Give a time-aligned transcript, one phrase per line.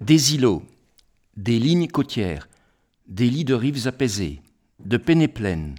[0.00, 0.62] Des îlots,
[1.36, 2.48] des lignes côtières,
[3.06, 4.40] des lits de rives apaisées,
[4.82, 5.74] de peinées pleines,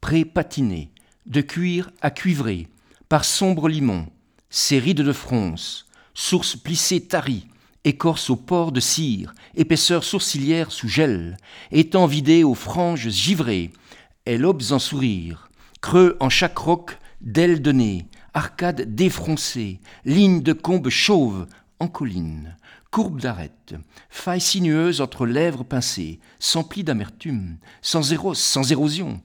[0.00, 0.92] prés patinés,
[1.26, 2.68] de cuir à cuivrer,
[3.08, 4.06] par sombres limons,
[4.50, 7.48] ces rides de fronce, sources plissées taries,
[7.82, 11.36] écorce au port de cire, épaisseur sourcilière sous gel,
[11.72, 13.72] étant vidé aux franges givrées,
[14.26, 20.52] et lobes en sourire, creux en chaque roc d'ailes de nez, arcades défroncées, lignes de
[20.52, 21.48] combes chauves
[21.80, 22.56] en colline,
[22.90, 23.74] courbes d'arêtes,
[24.08, 29.20] failles sinueuses entre lèvres pincées, sans plis d'amertume, sans, sans érosion,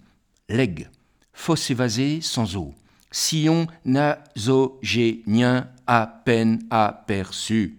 [0.49, 0.89] legs,
[1.33, 2.73] fosse évasée sans eau,
[3.11, 7.77] sillon nasogénien à peine aperçu,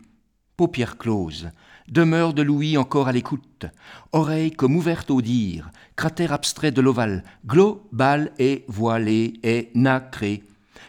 [0.57, 1.51] paupières closes,
[1.89, 3.67] demeure de Louis encore à l'écoute,
[4.13, 10.43] oreille comme ouverte au dire, cratère abstrait de l'ovale, global et voilé et nacré,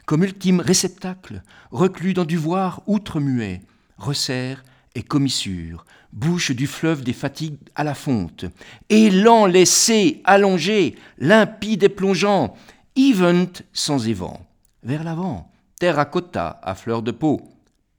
[0.05, 3.61] comme ultime réceptacle, reclus dans du voir outre-muet,
[3.97, 4.63] resserre
[4.95, 8.45] et commissure, bouche du fleuve des fatigues à la fonte,
[8.89, 12.55] élan laissé, allongé, limpide et plongeant,
[12.95, 14.45] event sans évent,
[14.83, 17.41] vers l'avant, terracotta à fleur de peau,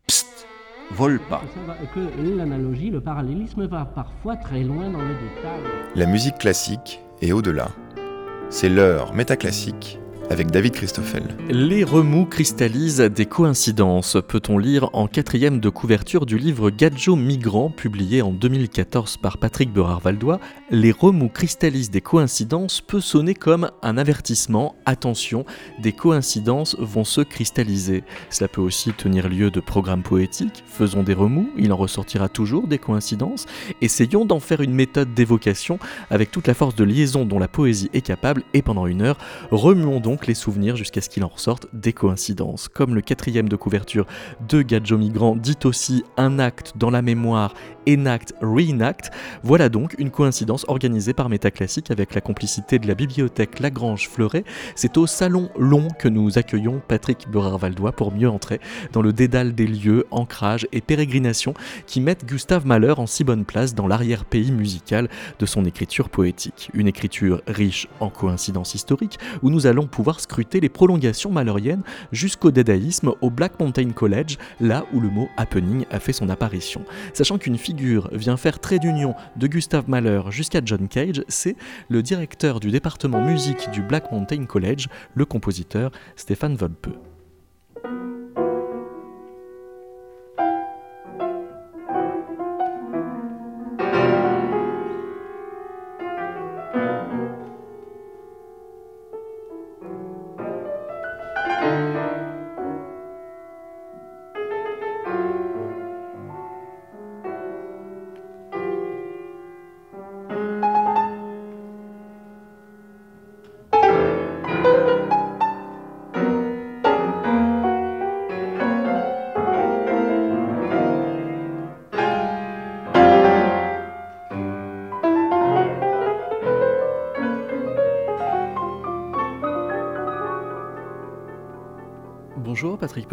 [0.07, 0.47] pst,
[0.93, 1.43] vole pas.
[1.95, 5.63] Que l'analogie, le parallélisme va parfois très loin dans les détails.
[5.95, 7.71] La musique classique est au-delà.
[8.51, 9.99] C'est l'heure métaclassique
[10.31, 11.23] avec David Christoffel.
[11.49, 17.71] Les remous cristallisent des coïncidences, peut-on lire en quatrième de couverture du livre Gadjo Migrant,
[17.71, 20.41] publié en 2014 par Patrick Berard-Valdois.
[20.75, 24.75] Les remous cristallisent des coïncidences peut sonner comme un avertissement.
[24.87, 25.45] Attention,
[25.81, 28.03] des coïncidences vont se cristalliser.
[28.29, 30.65] Cela peut aussi tenir lieu de programmes poétiques.
[30.67, 33.47] Faisons des remous, il en ressortira toujours des coïncidences.
[33.83, 35.79] Essayons d'en faire une méthode d'évocation
[36.11, 39.19] avec toute la force de liaison dont la poésie est capable et pendant une heure,
[39.53, 42.67] remuons donc les souvenirs jusqu'à ce qu'il en ressorte des coïncidences.
[42.67, 44.07] Comme le quatrième de couverture
[44.49, 47.55] de Gadjo Migrant dit aussi un acte dans la mémoire,
[47.89, 49.13] enact, reenact,
[49.45, 54.45] voilà donc une coïncidence organisée par Métaclassique avec la complicité de la bibliothèque Lagrange Fleuret.
[54.75, 58.61] C'est au Salon Long que nous accueillons Patrick Berard-Valdois pour mieux entrer
[58.93, 61.55] dans le dédale des lieux, ancrage et pérégrination
[61.87, 65.09] qui mettent Gustave Mahler en si bonne place dans l'arrière-pays musical
[65.39, 66.71] de son écriture poétique.
[66.75, 71.83] Une écriture riche en coïncidences historiques où nous allons pouvoir scruter les prolongations malheriennes
[72.13, 76.85] jusqu'au dadaïsme au Black Mountain College, là où le mot happening a fait son apparition.
[77.13, 81.57] Sachant qu'une figure vient faire trait d'union de Gustav Mahler jusqu'à John Cage, c'est
[81.89, 86.89] le directeur du département musique du Black Mountain College, le compositeur Stéphane Volpe.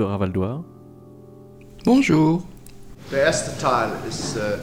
[0.02, 0.64] Perravaldois.
[1.86, 2.44] Bonjour.
[3.12, 4.58] Der erste Teil ist, äh,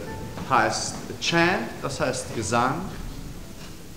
[0.50, 2.75] heißt Chant, das heißt Gesang.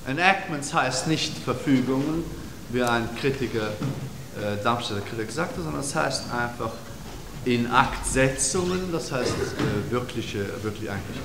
[0.08, 2.24] Enactments heißt nicht Verfügungen,
[2.70, 6.74] wie ein Kritiker, äh, Darmstädter Kritiker gesagt hat, sondern es heißt einfach
[7.46, 11.18] in Aktsetzungen, das heißt äh, wirkliche, wirklich eigentlich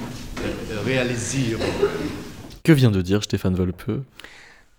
[0.70, 1.66] äh, Realisierung.
[2.64, 4.04] Que vient de dire Stéphane Volpe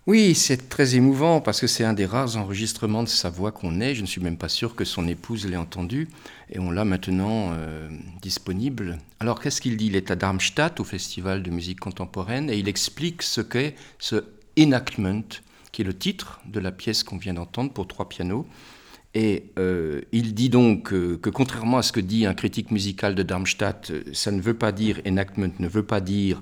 [0.07, 3.81] Oui, c'est très émouvant parce que c'est un des rares enregistrements de sa voix qu'on
[3.81, 3.93] ait.
[3.93, 6.07] Je ne suis même pas sûr que son épouse l'ait entendu
[6.49, 7.89] et on l'a maintenant euh,
[8.21, 8.99] disponible.
[9.19, 9.87] Alors qu'est-ce qu'il dit?
[9.87, 14.23] Il est à Darmstadt au Festival de musique contemporaine et il explique ce qu'est ce
[14.57, 15.41] enactment,
[15.73, 18.47] qui est le titre de la pièce qu'on vient d'entendre pour trois pianos.
[19.13, 23.13] Et euh, il dit donc euh, que contrairement à ce que dit un critique musical
[23.13, 26.39] de Darmstadt, ça ne veut pas dire, enactment ne veut pas dire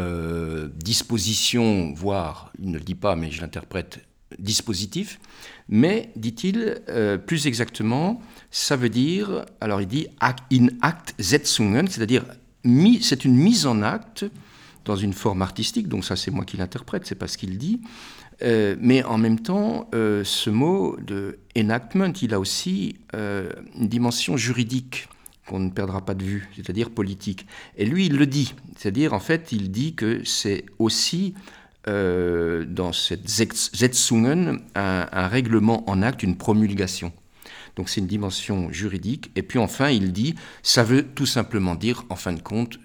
[0.00, 4.00] euh, disposition, voire, il ne le dit pas, mais je l'interprète,
[4.38, 5.20] dispositif.
[5.68, 8.20] Mais, dit-il, euh, plus exactement,
[8.50, 10.06] ça veut dire, alors il dit
[10.52, 12.24] in act setzungen, c'est-à-dire
[13.00, 14.24] c'est une mise en acte
[14.84, 17.80] dans une forme artistique, donc ça c'est moi qui l'interprète, c'est pas ce qu'il dit.
[18.42, 25.08] Euh, mais en même temps, ce mot de enactment, il a aussi une dimension juridique
[25.50, 27.44] qu'on ne perdra pas de vue, c'est-à-dire politique.
[27.76, 31.34] Et lui, il le dit, c'est-à-dire en fait, il dit que c'est aussi
[31.88, 37.12] euh, dans cette Zetzungen un, un, règlement en acte, une promulgation.
[37.74, 39.32] Donc c'est une dimension juridique.
[39.34, 42.78] Et puis enfin, il dit, ça veut tout simplement dire, en fin de compte,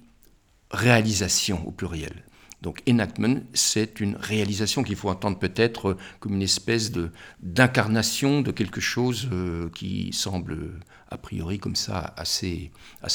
[0.71, 2.24] réalisation au pluriel.
[2.65, 6.91] Donc enactment, c'est une réalisation qu'il faut entendre peut-être comme une espèce
[7.43, 10.71] d'incarnation de quelque chose euh, qui semble
[11.11, 12.71] a priori comme ça assez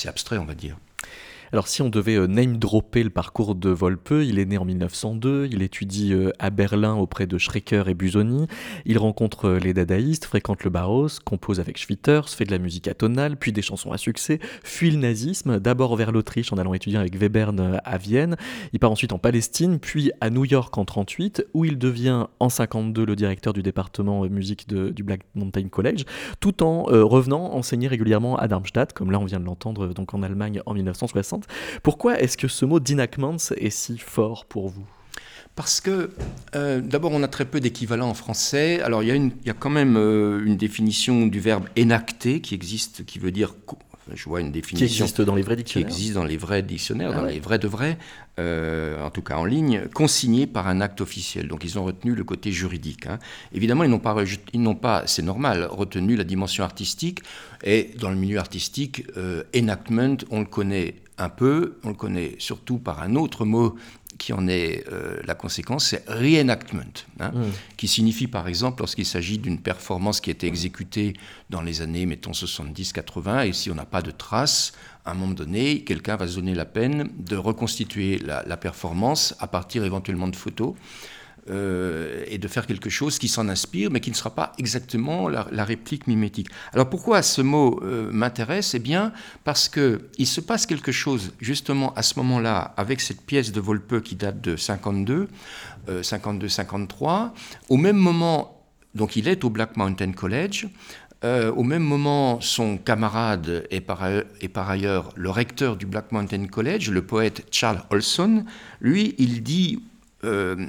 [0.06, 0.76] abstrait, on va dire.
[1.52, 5.48] Alors si on devait euh, name-dropper le parcours de Volpe, il est né en 1902,
[5.50, 8.46] il étudie euh, à Berlin auprès de Schrecker et Busoni,
[8.84, 12.86] il rencontre euh, les dadaïstes, fréquente le Barros, compose avec Schwitters, fait de la musique
[12.86, 16.98] atonale, puis des chansons à succès, fuit le nazisme, d'abord vers l'Autriche en allant étudier
[16.98, 18.36] avec Webern à Vienne,
[18.72, 22.48] il part ensuite en Palestine, puis à New York en 38, où il devient en
[22.48, 26.04] 52 le directeur du département musique du Black Mountain College,
[26.38, 30.22] tout en revenant enseigner régulièrement à Darmstadt, comme là on vient de l'entendre donc en
[30.22, 31.39] Allemagne en 1960.
[31.82, 34.86] Pourquoi est-ce que ce mot d'enactment est si fort pour vous?
[35.56, 36.10] Parce que
[36.54, 38.80] euh, d'abord, on a très peu d'équivalents en français.
[38.80, 42.40] Alors, il y, a il y a quand même euh, une définition du verbe enacter
[42.40, 43.54] qui existe, qui veut dire
[44.12, 46.62] je vois une définition qui existe dans les vrais dictionnaires, qui existe dans les vrais
[46.62, 47.96] dictionnaires, ah dans les vrais de vrais,
[48.38, 51.46] euh, en tout cas en ligne, consigné par un acte officiel.
[51.46, 53.06] Donc ils ont retenu le côté juridique.
[53.06, 53.18] Hein.
[53.52, 54.16] Évidemment, ils n'ont pas,
[54.52, 57.20] ils n'ont pas, c'est normal, retenu la dimension artistique.
[57.62, 59.04] Et dans le milieu artistique,
[59.54, 63.76] enactment, on le connaît un peu, on le connaît surtout par un autre mot
[64.18, 67.44] qui en est euh, la conséquence, c'est reenactment, hein, mm.
[67.78, 71.14] qui signifie par exemple lorsqu'il s'agit d'une performance qui a été exécutée
[71.48, 74.72] dans les années, mettons 70-80, et si on n'a pas de traces,
[75.06, 79.34] à un moment donné, quelqu'un va se donner la peine de reconstituer la, la performance
[79.38, 80.74] à partir éventuellement de photos.
[81.50, 85.28] Euh, et de faire quelque chose qui s'en inspire, mais qui ne sera pas exactement
[85.28, 86.48] la, réplique mimétique.
[86.72, 88.74] Alors pourquoi ce mot euh, m'intéresse?
[88.74, 89.12] Eh bien,
[89.42, 94.00] parce qu'il se passe quelque chose justement à ce moment-là avec cette pièce de Volpe
[94.00, 95.28] qui date de 52,
[95.88, 97.02] 52-53.
[97.02, 97.28] Euh,
[97.68, 98.62] au même moment,
[98.94, 100.68] donc il est au Black Mountain College.
[101.24, 106.90] au même moment, son camarade par, est par, ailleurs le recteur du Black Mountain College,
[106.90, 108.44] le poète Charles Olson.
[108.80, 109.82] Lui, il dit
[110.22, 110.66] euh,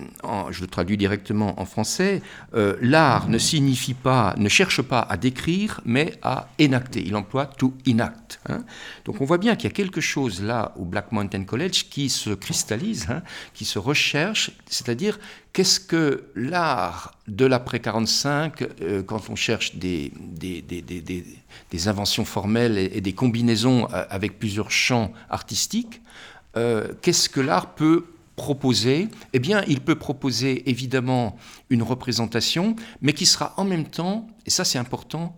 [0.49, 2.21] je le traduis directement en français,
[2.53, 7.03] euh, l'art ne signifie pas, ne cherche pas à décrire, mais à enacter.
[7.05, 8.39] Il emploie to enact.
[8.47, 8.63] Hein.
[9.03, 12.09] Donc on voit bien qu'il y a quelque chose là au Black Mountain College qui
[12.09, 15.19] se cristallise, hein, qui se recherche, c'est-à-dire
[15.51, 20.13] qu'est-ce que l'art de l'après 45, euh, quand on cherche des,
[21.87, 26.01] inventions formelles et, et, des combinaisons avec plusieurs champs artistiques,
[26.53, 28.05] qu'est-ce que l'art peut
[28.41, 31.37] proposer Eh bien, il peut proposer évidemment
[31.69, 35.37] une représentation, mais qui sera en même temps, et ça c'est important,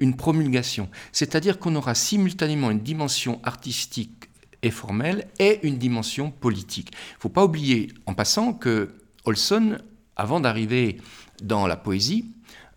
[0.00, 0.88] une promulgation.
[1.12, 4.24] C'est-à-dire qu'on aura simultanément une dimension artistique
[4.62, 6.88] et formelle et une dimension politique.
[6.92, 8.96] Il ne faut pas oublier, en passant, que
[9.26, 9.78] Olson,
[10.16, 10.98] avant d'arriver
[11.40, 12.34] dans la poésie,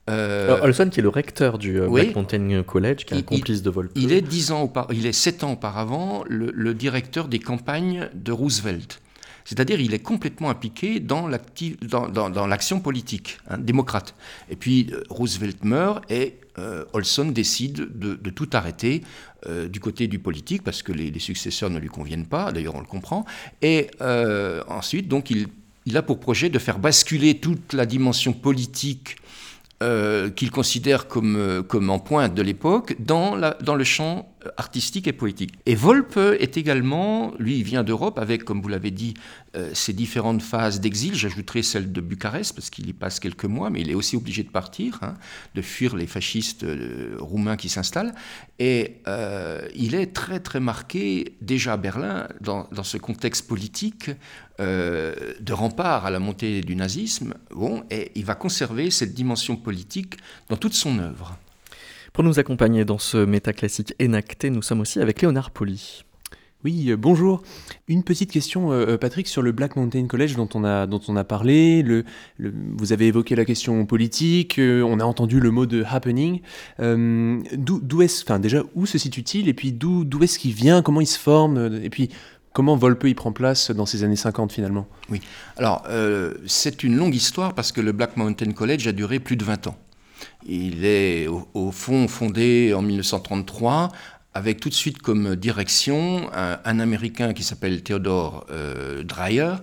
[0.10, 3.62] euh, Olson, qui est le recteur du euh, Black Mountain College, qui est un complice
[3.62, 3.92] de Volpe.
[3.96, 9.02] Il est, dix ans il est sept ans auparavant le, directeur des campagnes de Roosevelt.
[9.46, 14.16] C'est-à-dire il est complètement impliqué dans l'action politique hein, démocrate.
[14.50, 19.02] Et puis euh, Roosevelt meurt et euh, Olson décide de, tout arrêter
[19.48, 22.82] euh, du côté du politique parce que les, successeurs ne lui conviennent pas, d'ailleurs on
[22.82, 23.26] le comprend.
[23.62, 23.90] Et
[24.68, 29.18] ensuite, donc il, a pour projet de faire basculer toute la dimension politique
[30.36, 35.54] qu'il considère comme, comme en pointe de l'époque dans, dans le champ artistique et poétique.
[35.66, 39.14] Et Volpe est également, lui, il vient d'Europe avec, comme vous l'avez dit,
[39.56, 41.16] euh, ses différentes phases d'exil.
[41.16, 44.44] J'ajouterai celle de Bucarest, parce qu'il y passe quelques mois, mais il est aussi obligé
[44.44, 45.16] de partir, hein,
[45.56, 46.66] de fuir les fascistes
[47.20, 48.14] roumains qui s'installent.
[48.60, 49.02] Et
[49.76, 54.12] il est très, très marqué, déjà à Berlin, dans, dans ce contexte politique
[54.60, 59.56] euh, de rempart à la montée du nazisme, bon, et il va conserver cette dimension
[59.56, 61.38] politique dans toute son œuvre.
[62.14, 66.04] Pour nous accompagner dans ce métaclassique énacté, nous sommes aussi avec Léonard Poli.
[66.64, 67.42] Oui, euh, bonjour.
[67.88, 71.16] Une petite question, euh, Patrick, sur le Black Mountain College dont on a, dont on
[71.16, 71.82] a parlé.
[71.82, 72.06] Le,
[72.40, 76.42] vous avez évoqué la question politique, on a entendu le mot de happening.
[76.80, 81.08] d'où est-ce, enfin déjà, où se situe-t-il Et puis d'où est-ce qu'il vient Comment il
[81.08, 82.10] se forme Et puis
[82.54, 84.88] Comment Volpe y prend place dans ces années 50 finalement?
[85.10, 85.22] Oui,
[85.58, 89.36] alors euh, c'est une longue histoire parce que le Black Mountain College a duré plus
[89.36, 89.76] de 20 ans.
[90.46, 93.92] Il est au, fond fondé en 1933
[94.34, 99.54] avec tout de suite comme direction un, Américain qui s'appelle Theodore euh, Dreyer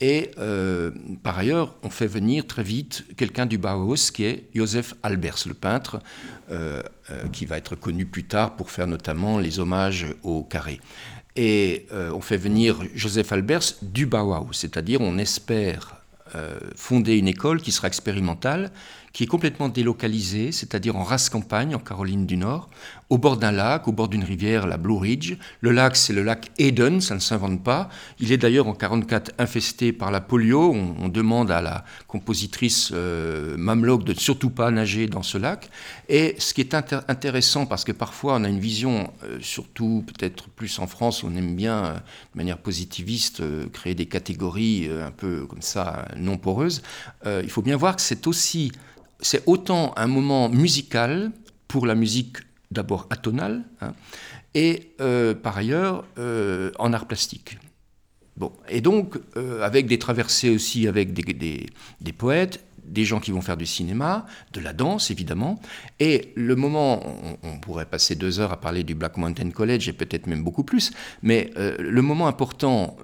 [0.00, 0.90] et euh,
[1.22, 5.54] par ailleurs, on fait venir très vite quelqu'un du Bauhaus qui est Joseph Albers, le
[5.54, 6.00] peintre,
[7.32, 10.80] qui va être connu plus tard pour faire notamment les hommages au carré.
[11.36, 15.96] Et euh, on fait venir Joseph Albers du Bauhaus, c'est-à-dire on espère
[16.34, 18.70] euh, fonder une école qui sera expérimentale,
[19.12, 22.70] qui est complètement délocalisé, c'est-à-dire en race campagne, en Caroline du Nord,
[23.10, 25.36] au bord d'un lac, au bord d'une rivière, la Blue Ridge.
[25.60, 27.90] Le lac, c'est le lac Eden, ça ne s'invente pas.
[28.20, 30.72] Il est d'ailleurs en 44 infesté par la polio.
[30.72, 35.68] On, demande à la compositrice euh, de ne surtout pas nager dans ce lac.
[36.08, 40.48] Et ce qui est intéressant, parce que parfois on a une vision, euh, surtout peut-être
[40.48, 45.10] plus en France, on aime bien, euh, de manière positiviste, euh, créer des catégories un
[45.10, 46.82] peu comme ça, non poreuses.
[47.24, 48.72] il faut bien voir que c'est aussi,
[49.22, 51.32] c'est autant un moment musical
[51.68, 52.38] pour la musique
[52.70, 53.94] d'abord atonale, hein,
[54.54, 57.58] et euh, par ailleurs euh, en art plastique.
[58.36, 61.68] Bon, et donc, euh, avec des traversées aussi avec des,
[62.00, 65.60] des, poètes, des gens qui vont faire du cinéma, de la danse évidemment.
[66.00, 67.02] Et le moment,
[67.42, 70.64] on, pourrait passer deux heures à parler du Black Mountain College et peut-être même beaucoup
[70.64, 72.96] plus, mais le moment important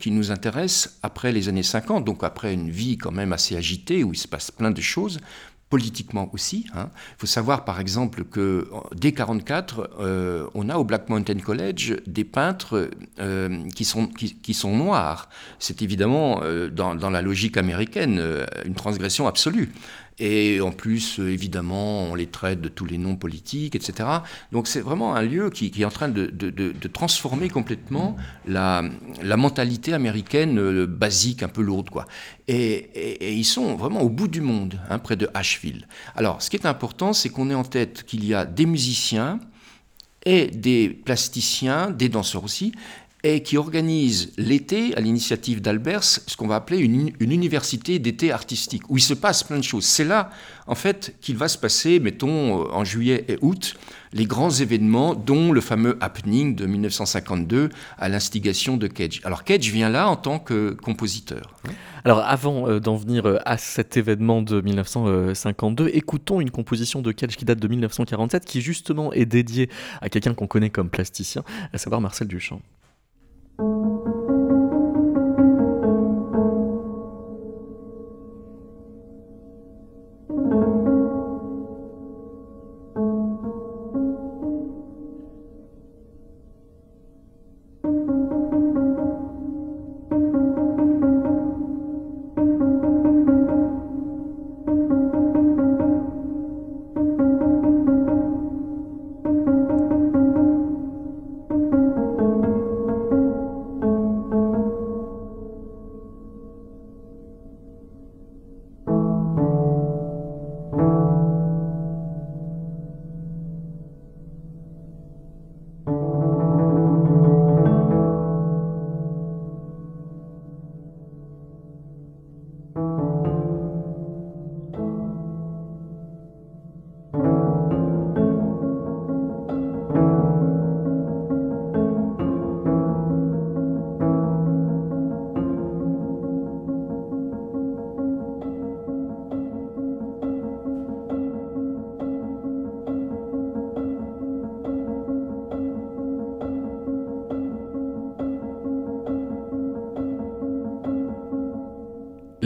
[0.00, 4.02] qui nous intéresse après les années 50, donc après une vie quand même assez agitée
[4.02, 5.20] où il se passe plein de choses,
[5.72, 6.66] politiquement aussi.
[6.74, 6.90] Il hein.
[7.16, 12.24] faut savoir par exemple que dès 1944, euh, on a au Black Mountain College des
[12.24, 15.30] peintres euh, qui, sont, qui, sont noirs.
[15.58, 18.20] C'est évidemment, euh, dans, dans, la logique américaine,
[18.66, 19.72] une transgression absolue.
[20.18, 24.08] Et en plus, évidemment, on les traite de tous les noms politiques, etc.
[24.52, 26.30] Donc c'est vraiment un lieu qui, est en train de,
[26.92, 28.16] transformer complètement
[28.46, 28.82] la,
[29.36, 31.90] mentalité américaine euh, basique, un peu lourde.
[31.90, 32.06] Quoi.
[32.48, 35.88] Et, ils sont vraiment au bout du monde, hein, près de Asheville.
[36.14, 39.40] Alors, ce qui est important, c'est qu'on ait en tête qu'il y a des musiciens
[40.24, 42.72] et des plasticiens, des danseurs aussi,
[43.24, 48.82] et qui organise l'été, à l'initiative d'Albers, ce qu'on va appeler une, université d'été artistique,
[48.88, 49.84] où il se passe plein de choses.
[49.84, 50.30] C'est là,
[50.66, 53.76] en fait, qu'il va se passer, mettons, euh, en juillet et août,
[54.12, 59.20] les grands événements, dont le fameux happening de 1952 à l'instigation de Cage.
[59.22, 61.54] Alors Cage vient là en tant que compositeur.
[62.04, 67.12] Alors avant euh, d'en venir euh, à cet événement de 1952, écoutons une composition de
[67.12, 71.44] Cage qui date de 1947, qui justement est dédiée à quelqu'un qu'on connaît comme plasticien,
[71.72, 72.60] à savoir Marcel Duchamp.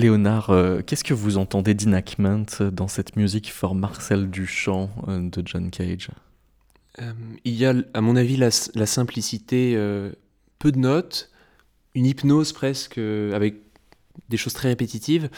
[0.07, 5.43] Léonard, euh, qu'est-ce que vous entendez d'Inacment dans cette musique for Marcel Duchamp euh, de
[5.45, 6.11] John Cage?
[7.01, 7.13] Euh,
[7.45, 8.51] Il y a, à mon avis, la,
[8.87, 9.77] simplicité,
[10.61, 11.33] peu de notes,
[11.97, 13.57] une hypnose presque, avec
[14.29, 15.29] des choses très répétitives,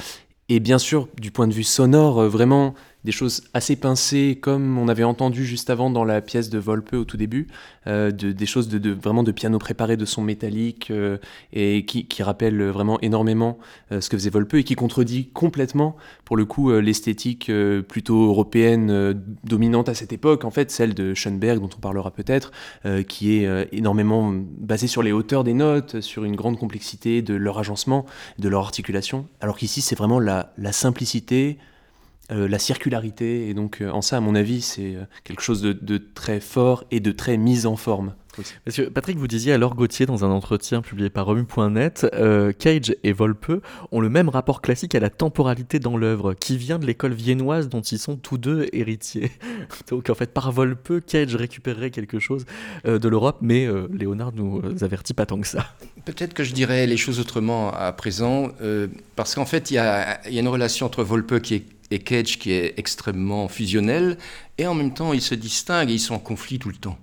[0.50, 2.74] et bien sûr, du point de vue sonore, vraiment
[3.08, 6.92] des choses assez pincées, comme on avait entendu juste avant dans la pièce de Volpe
[6.92, 7.46] au tout début,
[7.86, 11.16] euh, de, des choses de, vraiment de piano préparé, de son métallique, euh,
[11.54, 13.56] et qui, qui rappellent vraiment énormément
[13.92, 15.96] euh, ce que faisait Volpe, et qui contredit complètement,
[16.26, 17.50] pour le coup, l'esthétique
[17.88, 22.52] plutôt européenne dominante à cette époque, en fait, celle de Schoenberg, dont on parlera peut-être,
[23.08, 27.58] qui est énormément basée sur les hauteurs des notes, sur une grande complexité de leur
[27.58, 28.04] agencement,
[28.38, 31.56] de leur articulation, alors qu'ici, c'est vraiment la, la simplicité,
[32.30, 33.48] la circularité.
[33.48, 36.84] Et donc, euh, en ça, à mon avis, c'est euh, quelque chose de, très fort
[36.90, 38.14] et de très mise en forme.
[38.66, 42.06] Monsieur Patrick, vous disiez à Laure Gauthier dans un entretien publié par Remu.net,
[42.60, 43.50] Cage et Volpe
[43.90, 47.68] ont le même rapport classique à la temporalité dans l'œuvre, qui vient de l'école viennoise
[47.68, 49.32] dont ils sont tous deux héritiers?
[49.90, 52.44] Donc en fait, par Volpe, Cage récupérerait quelque chose
[52.84, 55.74] de l'Europe, mais Léonard nous avertit pas tant que ça.
[56.04, 58.52] Peut-être que je dirais les choses autrement à présent,
[59.16, 61.98] parce qu'en fait, il y, a, y a une relation entre Volpe qui est et
[61.98, 64.18] Cage qui est extrêmement fusionnel,
[64.58, 66.98] et en même temps ils se distinguent et ils sont en conflit tout le temps.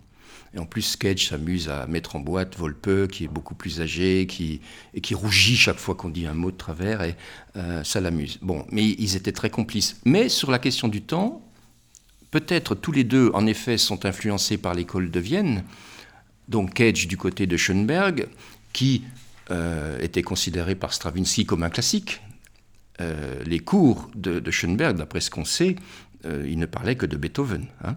[0.54, 4.25] Et en plus, Cage s'amuse à mettre en boîte Volpe, qui est beaucoup plus âgé,
[4.25, 4.62] qui,
[4.94, 7.18] et qui rougit chaque fois qu'on dit un mot de travers, et
[7.84, 8.39] ça l'amuse.
[8.42, 10.00] Bon, mais ils étaient très complices.
[10.06, 11.42] Mais sur la question du temps,
[12.32, 15.65] peut-être tous les deux, en effet, sont influencés par l'école de Vienne,
[16.48, 18.27] donc Cage du côté de Schoenberg,
[18.72, 19.04] qui
[19.51, 22.22] euh, était considéré par Stravinsky comme un classique.
[23.02, 25.75] Euh, les cours de, Schoenberg, d'après ce qu'on sait,
[26.25, 27.66] euh, il ne parlait que de Beethoven.
[27.84, 27.96] Hein.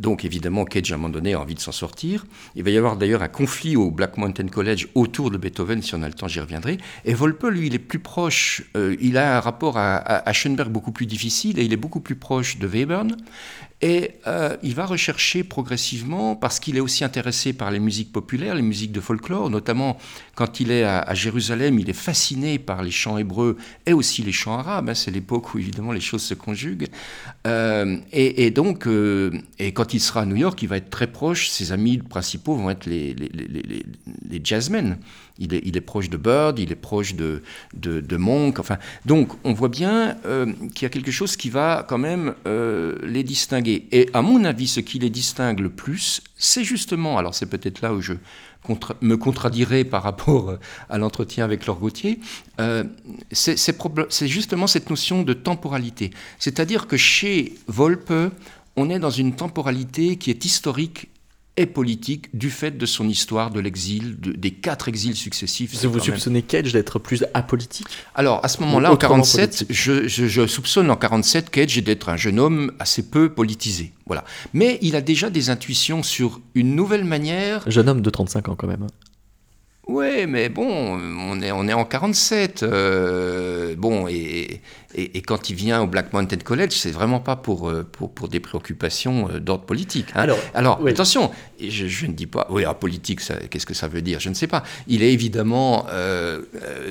[0.00, 2.24] Donc évidemment, Cage, à un moment donné, a envie de s'en sortir.
[2.54, 5.94] Il va y avoir d'ailleurs un conflit au Black Mountain College autour de Beethoven, si
[5.96, 6.78] on a le temps, j'y reviendrai.
[7.04, 8.62] Et Volpe, lui, il est plus proche,
[9.00, 12.14] il a un rapport à, à, Schoenberg beaucoup plus difficile, et il est beaucoup plus
[12.14, 13.16] proche de Webern.
[13.80, 18.56] Et euh, il va rechercher progressivement, parce qu'il est aussi intéressé par les musiques populaires,
[18.56, 19.98] les musiques de folklore, notamment
[20.34, 23.56] quand il est à, Jérusalem, il est fasciné par les chants hébreux
[23.86, 24.88] et aussi les chants arabes.
[24.88, 26.88] Hein, c'est l'époque où évidemment les choses se conjuguent.
[27.46, 29.30] Euh, et, donc, euh,
[29.60, 31.48] et quand il sera à New York, il va être très proche.
[31.48, 33.86] Ses amis principaux vont être les, les, les,
[34.28, 34.98] les jazzmen.
[35.38, 37.42] Il est, proche de Bird, il est proche de,
[38.16, 38.58] Monk.
[38.58, 40.16] Enfin, donc, on voit bien
[40.74, 44.68] qu'il y a quelque chose qui va quand même les distinguer et à mon avis,
[44.68, 48.14] ce qui les distingue le plus, c'est justement, alors c'est peut-être là où je
[49.00, 50.58] me contradirai par rapport euh,
[50.90, 52.20] à l'entretien avec Laure Gauthier,
[52.60, 52.84] euh,
[53.32, 56.10] c'est justement cette notion de temporalité.
[56.38, 58.12] C'est-à-dire que chez Volpe,
[58.76, 61.08] on est dans une temporalité qui est historique
[61.58, 65.84] et politique du fait de son histoire de l'exil, des quatre exils successifs.
[65.84, 70.96] Vous soupçonnez Cage d'être plus apolitique Alors, à ce moment-là, en 47, je, soupçonne en
[70.96, 73.92] 47 Cage d'être un jeune homme assez peu politisé.
[74.06, 74.24] Voilà.
[74.54, 77.68] Mais il a déjà des intuitions sur une nouvelle manière.
[77.68, 78.86] Jeune homme de 35 ans, quand même.
[79.88, 82.62] Ouais, mais bon, on est, on est en 47.
[82.62, 84.60] Euh, bon, et,
[84.94, 88.28] et, quand il vient au Black Mountain College, c'est vraiment pas pour, euh, pour, pour
[88.28, 90.08] des préoccupations euh, d'ordre politique.
[90.14, 90.20] Hein.
[90.20, 94.02] Alors, Alors attention, je, je, ne dis pas, oui, en politique, qu'est-ce que ça veut
[94.02, 94.20] dire?
[94.20, 94.62] Je ne sais pas.
[94.88, 95.86] Il est évidemment,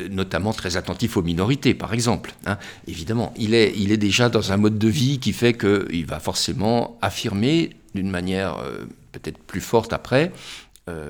[0.09, 2.33] notamment très attentif aux minorités, par exemple.
[2.47, 2.57] Hein.
[2.87, 6.19] Évidemment, il est, il est déjà dans un mode de vie qui fait qu'il va
[6.19, 8.57] forcément affirmer d'une manière
[9.11, 10.29] peut-être plus forte après euh,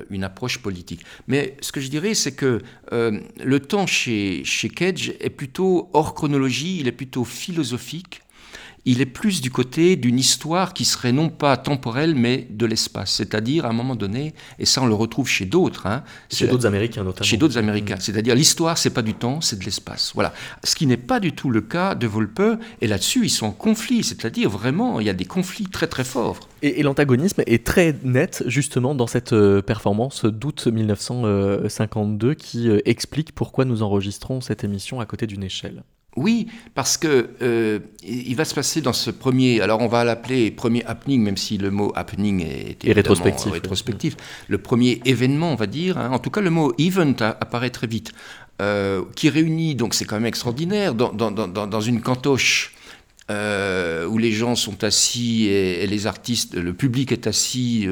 [0.09, 1.05] une approche politique.
[1.27, 2.61] Mais ce que je dirais, c'est que
[2.93, 8.21] euh, le temps chez, chez Cage est plutôt hors chronologie, il est plutôt philosophique,
[8.87, 13.11] il est plus du côté d'une histoire qui serait non pas temporelle, mais de l'espace.
[13.11, 15.87] C'est-à-dire, à un moment donné, et ça on le retrouve chez d'autres.
[15.87, 17.25] Hein, chez d'autres Américains notamment.
[17.25, 17.97] Chez d'autres Américains.
[17.99, 20.13] C'est-à-dire, l'histoire, c'est pas du temps, c'est de l'espace.
[20.15, 20.33] Voilà.
[20.63, 22.41] Ce qui n'est pas du tout le cas de Volpe,
[22.79, 24.05] et là-dessus, ils sont en conflit.
[24.05, 26.47] C'est-à-dire, vraiment, il y a des conflits très très forts.
[26.61, 33.35] Et, l'antagonisme est très net, justement, dans cette euh, performance d'août 1952 qui euh, explique
[33.35, 35.83] pourquoi nous enregistrons cette émission à côté d'une échelle.
[36.17, 40.49] Oui, parce que euh, il va se passer dans ce premier, alors on va l'appeler
[40.49, 43.51] premier happening, même si le mot happening est, rétrospectif.
[43.51, 44.17] rétrospectif.
[44.47, 45.99] Le premier événement, on va dire.
[45.99, 46.09] Hein.
[46.11, 48.13] En tout cas, le mot event apparaît très vite,
[48.63, 52.73] euh, qui réunit, donc c'est quand même extraordinaire, dans, dans, dans, dans une cantoche.
[53.29, 57.85] Euh, où les gens sont assis et, les artistes, le public est assis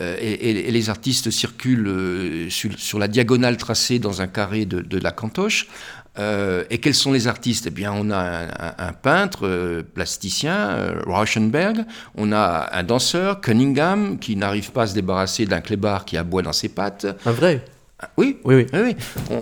[0.00, 4.98] et, et, les artistes circulent sur, sur, la diagonale tracée dans un carré de, de
[4.98, 5.68] la cantoche.
[6.18, 7.66] Euh, et quels sont les artistes?
[7.66, 8.46] Eh bien, on a
[8.78, 11.84] un, peintre euh, plasticien, euh, Rauschenberg,
[12.16, 16.42] on a un danseur, Cunningham, qui n'arrive pas à se débarrasser d'un clébard qui aboie
[16.42, 17.06] dans ses pattes.
[17.24, 17.64] Un vrai?
[18.16, 18.96] Oui, oui, oui.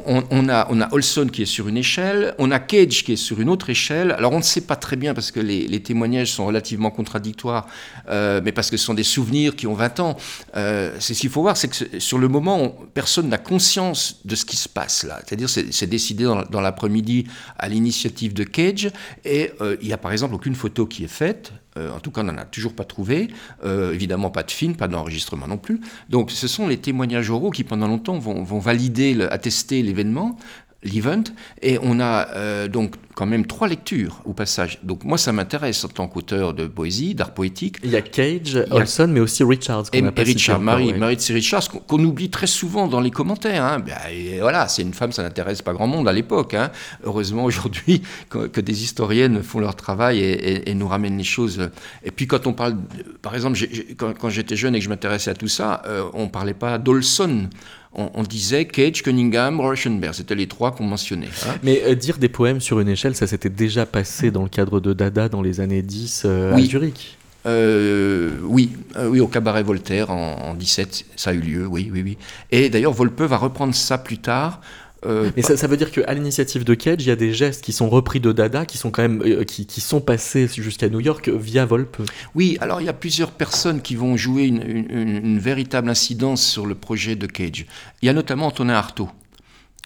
[0.06, 3.16] On, a, on a Olson qui est sur une échelle, on a Cage qui est
[3.16, 4.12] sur une autre échelle.
[4.12, 7.66] Alors on ne sait pas très bien parce que les, témoignages sont relativement contradictoires,
[8.08, 10.16] euh, mais parce que ce sont des souvenirs qui ont 20 ans.
[10.56, 14.36] Euh, c'est ce qu'il faut voir, c'est que sur le moment, personne n'a conscience de
[14.36, 15.20] ce qui se passe là.
[15.26, 17.26] C'est-à-dire c'est décidé dans, l'après-midi
[17.58, 18.90] à l'initiative de Cage,
[19.24, 21.52] et euh, il n'y a par exemple aucune photo qui est faite.
[21.76, 23.28] Euh, en tout cas, on n'en a toujours pas trouvé.
[23.64, 25.80] Euh, évidemment, pas de film, pas d'enregistrement non plus.
[26.08, 30.36] Donc, ce sont les témoignages oraux qui, pendant longtemps, vont, vont valider, attester l'événement,
[30.82, 31.24] l'event,
[31.60, 34.78] et on a euh, donc quand même trois lectures au passage.
[34.82, 37.76] Donc moi, ça m'intéresse en tant qu'auteur de poésie, d'art poétique.
[37.84, 39.84] Il y a Cage, Olson, mais aussi Richards.
[39.92, 43.62] Et, Richard, Marie, Richards, qu'on oublie très souvent dans les commentaires.
[43.62, 43.80] Hein.
[43.80, 43.94] Ben,
[44.40, 46.54] voilà, c'est une femme, ça n'intéresse pas grand monde à l'époque.
[46.54, 46.70] Hein.
[47.04, 51.70] Heureusement aujourd'hui que, des historiennes font leur travail et, nous ramènent les choses.
[52.04, 52.76] Et puis quand on parle,
[53.20, 53.58] par exemple,
[53.98, 56.78] quand, j'étais jeune et que je m'intéressais à tout ça, euh, on ne parlait pas
[56.78, 57.48] d'Olson
[57.92, 60.14] on, disait Cage, Cunningham, Rauschenberg.
[60.14, 61.28] C'était les trois qu'on mentionnait.
[61.46, 61.54] Hein.
[61.62, 64.80] Mais euh, dire des poèmes sur une échelle, ça s'était déjà passé dans le cadre
[64.80, 70.10] de Dada dans les années 10 euh, à Zurich euh, oui, oui, au cabaret Voltaire
[70.10, 72.18] en, en, 17, ça a eu lieu, oui, oui, oui.
[72.50, 74.60] Et d'ailleurs, Volpe va reprendre ça plus tard
[75.06, 77.62] Euh, Mais ça, ça veut dire qu'à l'initiative de Cage, il y a des gestes
[77.64, 80.88] qui sont repris de Dada, qui sont quand même euh, qui, qui sont passés jusqu'à
[80.90, 81.96] New York via Volpe.
[82.34, 86.42] Oui, alors il y a plusieurs personnes qui vont jouer une, une- une véritable incidence
[86.46, 87.66] sur le projet de Cage.
[88.02, 89.08] Il y a notamment Antonin Artaud,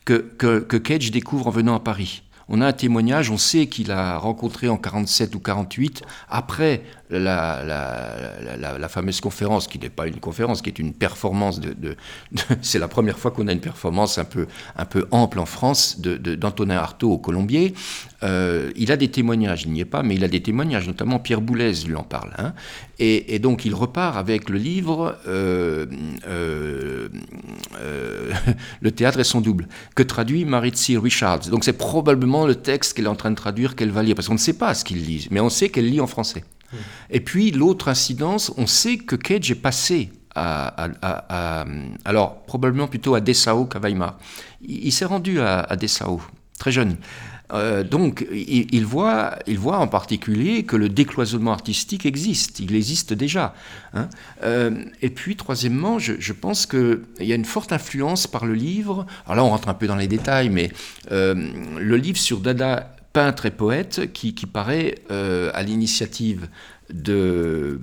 [0.05, 2.22] que, que, que Cage découvre en venant à Paris.
[2.48, 8.88] On a un témoignage, on sait qu'il a rencontré en 47 ou 48, après la,
[8.88, 11.97] fameuse conférence, qui n'est pas une conférence, qui est une performance de...
[12.62, 14.47] c'est la première fois qu'on a une performance un peu,
[15.11, 17.75] ample en France d'Antonin Artaud au Colombier.
[18.23, 21.19] Euh, il a des témoignages, il n'y est pas, mais il a des témoignages, notamment
[21.19, 22.33] Pierre Boulez lui en parle.
[22.38, 22.55] hein.
[22.99, 25.87] Et, donc il repart avec le livre euh,
[26.29, 27.09] euh,
[28.81, 31.49] Le théâtre et son double, que traduit Maritzi Richards.
[31.51, 34.29] Donc c'est probablement le texte qu'elle est en train de traduire qu'elle va lire, parce
[34.29, 36.45] qu'on ne sait pas ce qu'il lit, mais on sait qu'elle lit en français.
[37.11, 40.88] Et puis l'autre incidence, on sait que Cage est passé à,
[42.05, 44.18] alors probablement plutôt à Dessau qu'à Weimar.
[44.62, 46.20] Il, s'est rendu à, Dessau,
[46.59, 46.96] très jeune.
[47.53, 52.74] Euh, donc, il, il voit, il voit en particulier que le décloisonnement artistique existe, il
[52.74, 53.55] existe déjà.
[53.92, 54.09] hein.
[54.42, 58.55] Euh, et puis, troisièmement, je, je pense qu'il y a une forte influence par le
[58.55, 59.07] livre.
[59.27, 60.72] Alors là, on rentre un peu dans les détails, mais
[61.12, 61.35] euh,
[61.79, 66.48] le livre sur Dada, peintre et poète, qui, qui paraît euh, à l'initiative
[66.92, 67.81] de,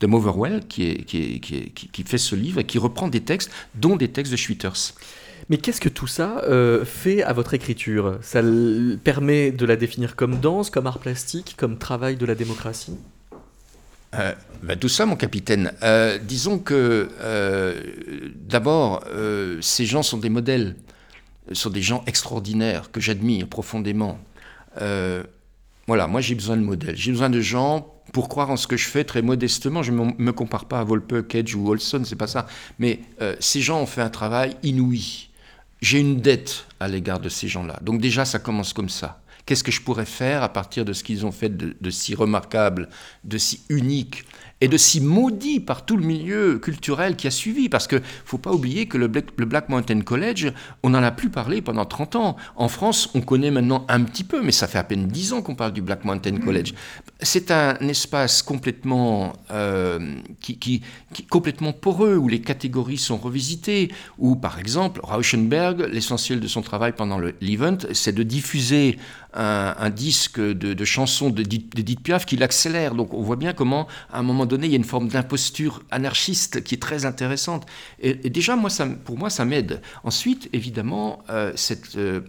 [0.00, 2.78] de Motherwell, qui, est, qui, est- qui, est- qui- qui fait ce livre et qui
[2.78, 4.92] reprend des textes, dont des textes de Schwitters.
[5.48, 8.18] Mais qu'est-ce que tout ça euh, fait à votre écriture?
[8.22, 8.40] Ça
[9.02, 12.98] permet de la définir comme danse, comme art plastique, comme travail de la démocratie?
[14.14, 15.72] Euh, ben, tout ça, mon capitaine.
[15.82, 17.08] Euh, disons que,
[18.48, 19.02] d'abord,
[19.60, 20.76] ces gens sont des modèles,
[21.52, 24.18] sont des gens extraordinaires que j'admire profondément.
[24.80, 25.22] Euh,
[25.86, 26.96] voilà, moi j'ai besoin de modèles.
[26.96, 29.82] J'ai besoin de gens pour croire en ce que je fais très modestement.
[29.82, 32.46] Je ne me- compare pas à Volpe, Cage ou Olson, c'est pas ça.
[32.78, 35.28] Mais euh, ces gens ont fait un travail inouï.
[35.80, 37.78] J'ai une dette à l'égard de ces gens-là.
[37.82, 39.22] Donc déjà, ça commence comme ça.
[39.46, 42.88] Qu'est-ce que je pourrais faire à partir de ce qu'ils ont fait de si remarquable,
[43.24, 44.24] de si unique
[44.60, 48.38] et de si maudit par tout le milieu culturel qui a suivi Parce que faut
[48.38, 51.84] pas oublier que le Black, le Black Mountain College, on n'en a plus parlé pendant
[51.86, 52.36] 30 ans.
[52.56, 55.42] En France, on connaît maintenant un petit peu, mais ça fait à peine 10 ans
[55.42, 56.74] qu'on parle du Black Mountain College.
[57.20, 60.82] C'est un espace complètement, euh, qui, qui-
[61.14, 66.62] qui- complètement poreux, où les catégories sont revisitées, où par exemple, Rauschenberg, l'essentiel de son
[66.62, 68.98] travail pendant le- l'event, c'est de diffuser
[69.34, 72.94] un, disque de, de chansons d'Edith Piaf qui l'accélère.
[72.94, 75.82] Donc on voit bien comment, à un moment donné, il y a une forme d'imposture
[75.90, 77.66] anarchiste qui est très intéressante.
[78.00, 78.70] Et, déjà, moi,
[79.04, 79.82] pour moi, ça m'aide.
[80.04, 82.20] Ensuite, évidemment, euh, cette euh,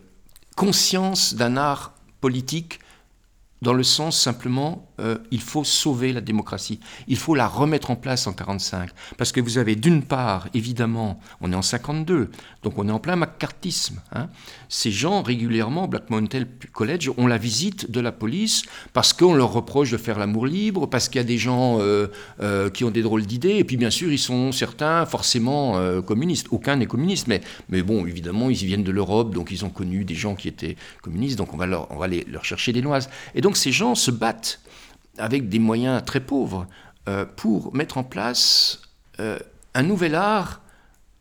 [0.56, 2.80] conscience d'un art politique
[3.62, 6.80] dans le sens simplement, euh, il faut sauver la démocratie.
[7.08, 8.90] Il faut la remettre en place en 45.
[9.18, 12.32] Parce que vous avez d'une part, évidemment, on est en 52,
[12.64, 14.02] donc on est en plein macartisme.
[14.14, 14.30] hein.
[14.74, 19.52] Ces gens, régulièrement, Black Mountain College, ont la visite de la police parce qu'on leur
[19.52, 22.08] reproche de faire l'amour libre, parce qu'il y a des gens euh,
[22.40, 26.02] euh, qui ont des drôles d'idées, et puis bien sûr, ils sont certains forcément euh,
[26.02, 26.48] communistes.
[26.52, 30.06] Aucun n'est communiste, mais, mais bon, évidemment, ils viennent de l'Europe, donc ils ont connu
[30.06, 32.82] des gens qui étaient communistes, donc on va leur, on va les- leur chercher des
[32.82, 33.10] noises.
[33.36, 34.62] Et donc ces gens se battent
[35.18, 36.66] avec des moyens très pauvres
[37.36, 38.84] pour mettre en place
[39.20, 40.62] un nouvel art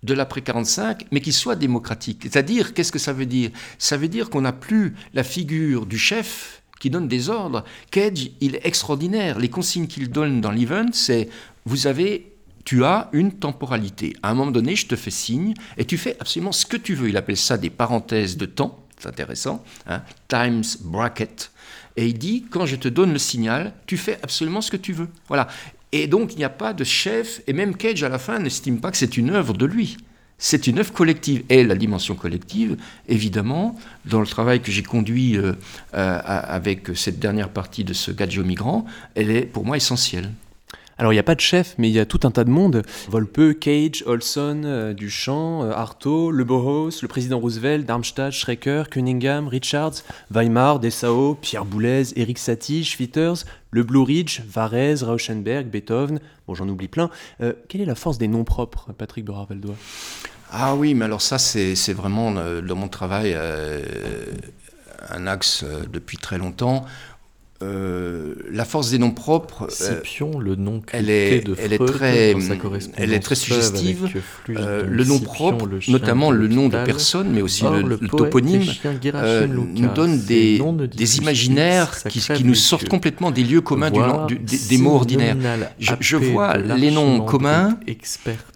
[0.02, 2.20] de l'après 45, mais qui soit démocratique.
[2.22, 3.50] C'est-à-dire, qu'est-ce que ça veut dire?
[3.78, 7.64] Ça veut dire qu'on n'a plus la figure du chef qui donne des ordres.
[7.90, 9.38] Cage, il est extraordinaire.
[9.38, 11.28] Les consignes qu'il donne dans l'event, c'est
[11.66, 12.32] vous avez,
[12.64, 14.16] tu as une temporalité.
[14.22, 16.94] À un moment donné, je te fais signe et tu fais absolument ce que tu
[16.94, 17.10] veux.
[17.10, 18.78] Il appelle ça des parenthèses de temps.
[18.98, 19.62] C'est intéressant.
[19.86, 21.52] hein, Times bracket.
[21.96, 24.92] Et il dit, quand je te donne le signal, tu fais absolument ce que tu
[24.92, 25.08] veux.
[25.28, 25.48] Voilà.
[25.92, 28.81] Et donc, il n'y a pas de chef, et même Cage, à la fin, n'estime
[28.81, 29.96] pas que c'est une œuvre de lui.
[30.38, 31.42] C'est une œuvre collective.
[31.48, 32.76] Et la dimension collective,
[33.09, 35.53] évidemment, dans le travail que j'ai conduit euh,
[35.94, 40.31] euh, avec cette dernière partie de ce Gadget migrant, elle est pour moi essentielle.
[41.00, 42.50] Alors il n'y a pas de chef, mais il y a tout un tas de
[42.50, 42.82] monde.
[43.08, 49.48] Volpe, Cage, Olson, euh, Duchamp, euh, Artaud, Le Boros, le président Roosevelt, Darmstadt, Schrecker, Cunningham,
[49.48, 56.54] Richards, Weimar, Dessau, Pierre Boulez, Eric Satie, Schwitters, Le Blue Ridge, Varese, Rauschenberg, Beethoven, bon
[56.54, 57.08] j'en oublie plein.
[57.40, 59.76] Euh, quelle est la force des noms propres, Patrick Borard-Valdois
[60.52, 63.34] Ah oui, mais alors ça, c'est vraiment dans mon travail
[65.08, 66.84] un axe depuis très longtemps.
[67.62, 71.76] Euh, la force des noms propres, euh, Scipion, le nom elle est- de elle est
[71.76, 74.08] Freud très- correspondance elle est très suggestive.
[74.48, 77.74] euh, donc le nom Scipion, propre, le notamment le nom de personne, mais aussi Or,
[77.76, 78.62] le, toponyme,
[79.14, 80.58] euh, nous donne des,
[80.96, 84.94] des imaginaires qui, qui nous sortent complètement des lieux communs du, Voir du- des, mots
[84.94, 85.36] ordinaires.
[85.78, 87.78] Je- je vois les noms communs,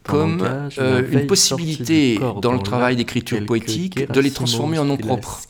[0.03, 0.43] comme
[0.79, 5.43] euh, une possibilité dans le travail d'écriture poétique de les transformer en noms propres.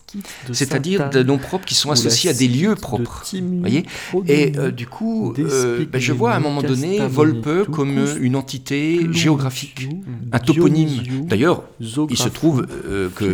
[0.49, 3.25] De C'est-à-dire des noms propres qui sont associés à des lieux de propres.
[3.61, 3.85] Voyez
[4.29, 8.37] Et euh, du coup, euh, ben, je vois à un moment donné Volpe comme une
[8.37, 9.89] entité géographique,
[10.33, 11.27] un toponyme.
[11.27, 13.25] D'ailleurs, il se trouve euh, que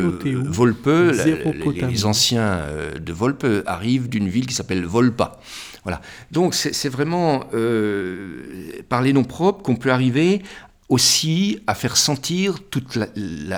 [0.48, 5.38] Volpe, la- les, les anciens euh, de Volpe arrivent d'une ville qui s'appelle Volpa.
[5.84, 6.00] Voilà.
[6.30, 8.42] Donc c'est vraiment euh,
[8.88, 10.42] par les noms propres qu'on peut arriver
[10.90, 12.98] aussi à faire sentir toute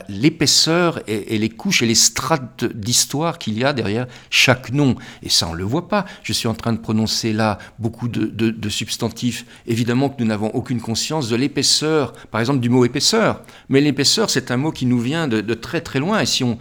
[0.09, 4.97] l'épaisseur et, les couches et les strates d'histoire qu'il y a derrière chaque nom.
[5.23, 6.05] Et ça, on ne le voit pas.
[6.23, 9.47] Je suis en train de prononcer là beaucoup de substantifs.
[9.67, 13.41] Évidemment que nous n'avons aucune conscience de l'épaisseur, par exemple du mot épaisseur.
[13.69, 16.21] Mais l'épaisseur, c'est un mot qui nous vient de, de très très loin.
[16.21, 16.59] Et si on,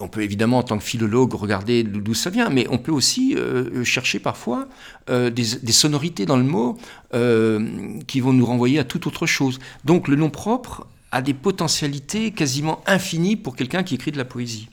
[0.00, 3.34] on peut évidemment, en tant que philologue, regarder d'où ça vient, mais on peut aussi
[3.34, 4.68] euh, chercher parfois
[5.08, 6.76] euh, des, des sonorités dans le mot
[7.14, 9.58] euh, qui vont nous renvoyer à toute autre chose.
[9.84, 14.24] Donc le nom propre a des potentialités quasiment infinies pour quelqu'un qui écrit de la
[14.26, 14.68] poésie.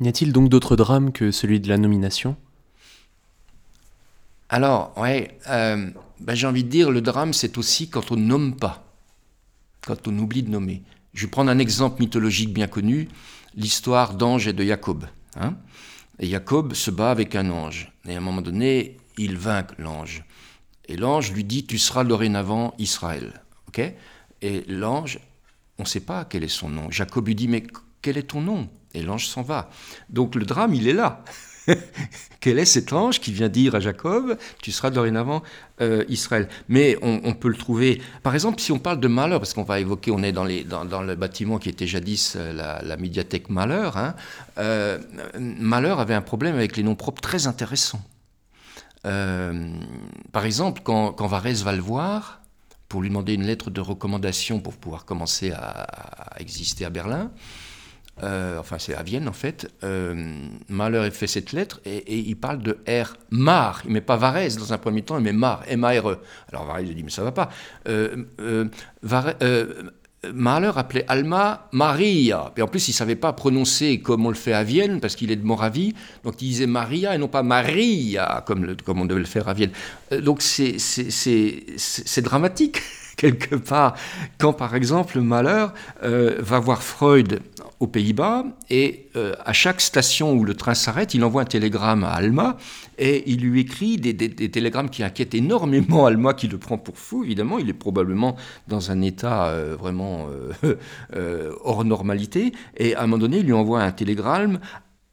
[0.00, 2.36] N'y a-t-il donc d'autres drames que celui de la nomination?
[4.48, 8.56] Alors, ouais, euh, ben, j'ai envie de dire, le drame, c'est aussi quand on nomme
[8.56, 8.84] pas,
[9.86, 10.82] quand on oublie de nommer.
[11.12, 13.08] Je vais prendre un exemple mythologique bien connu,
[13.56, 15.06] l'histoire d'Ange et de Jacob.
[15.36, 15.56] hein.
[16.18, 17.92] et Jacob se bat avec un ange.
[18.06, 20.24] Et à un moment donné, il vainc l'ange.
[20.86, 23.42] Et l'ange lui dit, tu seras dorénavant Israël.
[23.68, 23.80] ok?
[24.42, 25.18] Et l'ange,
[25.78, 26.90] on ne sait pas quel est son nom.
[26.90, 27.62] Jacob lui dit, mais
[28.02, 28.68] quel est ton nom?
[28.92, 29.70] Et l'ange s'en va.
[30.10, 31.24] Donc le drame, il est là.
[32.40, 35.42] Quel est cet ange qui vient dire à Jacob, tu seras dorénavant
[35.80, 36.48] euh, Israël?
[36.68, 39.80] Mais on, peut le trouver, par exemple, si on parle de Malheur, parce qu'on va
[39.80, 44.14] évoquer, on est dans, le bâtiment qui était jadis euh, la, médiathèque Malheur, hein,
[44.58, 44.98] euh,
[45.38, 48.02] Malheur avait un problème avec les noms propres très intéressants.
[50.32, 52.40] Par exemple, quand, quand Varese va le voir,
[52.88, 55.86] pour lui demander une lettre de recommandation pour pouvoir commencer à
[56.38, 57.30] exister à Berlin,
[58.22, 60.14] euh, enfin c'est à Vienne en fait, euh,
[60.68, 63.16] Mahler fait cette lettre et, il parle de R.
[63.30, 66.20] Mar, il met pas Varese dans un premier temps, il met Mar, M-A-R-E.
[66.52, 67.50] Alors Varese dit mais ça va pas.
[67.88, 68.66] Euh, euh,
[69.42, 69.82] euh,
[70.32, 72.52] Mahler appelait Alma Maria.
[72.56, 75.30] Et en plus, il savait pas prononcer comme on le fait à Vienne, parce qu'il
[75.30, 75.94] est de Moravie.
[76.22, 79.52] Donc, il disait Maria et non pas Maria, comme, comme on devait le faire à
[79.52, 79.72] Vienne.
[80.22, 82.80] Donc, c'est- dramatique,
[83.18, 83.96] quelque part,
[84.38, 85.66] quand, par exemple, Mahler
[86.00, 87.42] va voir Freud
[87.80, 92.04] aux Pays-Bas, et euh, à chaque station où le train s'arrête, il envoie un télégramme
[92.04, 92.56] à Alma,
[92.98, 97.24] et il lui écrit des, télégrammes qui inquiètent énormément Alma, qui le prend pour fou,
[97.24, 97.58] évidemment.
[97.58, 98.36] Il est probablement
[98.68, 100.28] dans un état euh, vraiment
[101.14, 102.52] euh, hors normalité.
[102.76, 104.60] Et à un moment donné, il lui envoie un télégramme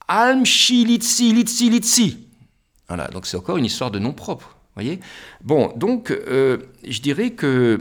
[0.07, 2.27] Alm Litsi Litsi Litsi.
[2.87, 4.57] Voilà, donc c'est encore une histoire de nom propre.
[4.75, 4.99] Voyez?
[5.43, 7.79] Bon, donc je dirais que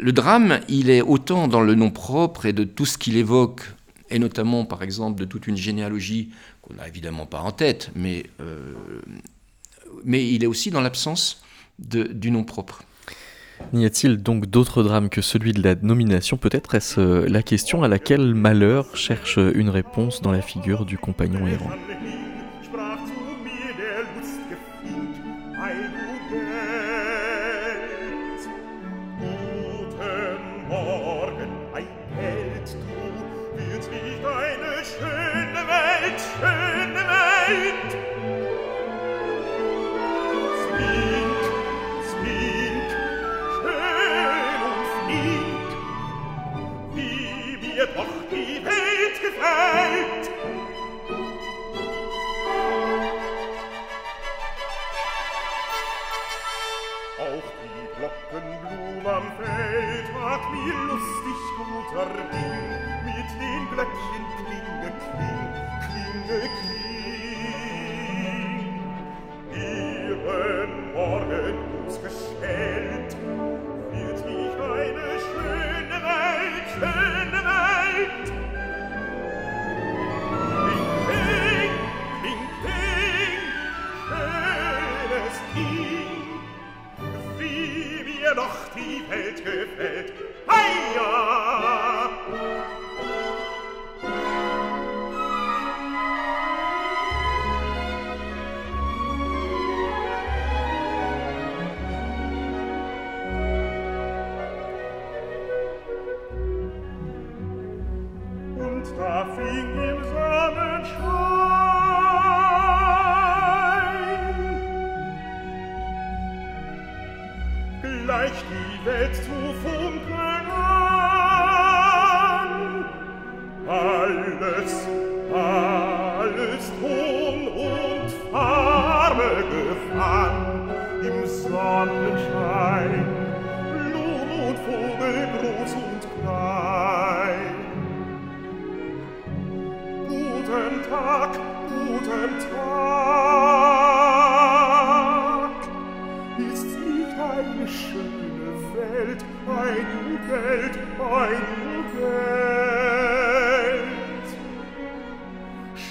[0.00, 3.62] le drame, il est autant dans le nom propre et de tout ce qu'il évoque,
[4.10, 6.30] et notamment par exemple de toute une généalogie
[6.62, 8.74] qu'on n'a évidemment pas en tête, mais, euh,
[10.04, 11.42] mais il est aussi dans l'absence
[11.78, 12.82] du nom propre.
[13.72, 16.74] N'y a-t-il donc d'autres drames que celui de la nomination Peut-être?
[16.74, 21.46] Est-ce euh, la question à laquelle Malheur cherche une réponse dans la figure du compagnon
[21.46, 21.70] errant?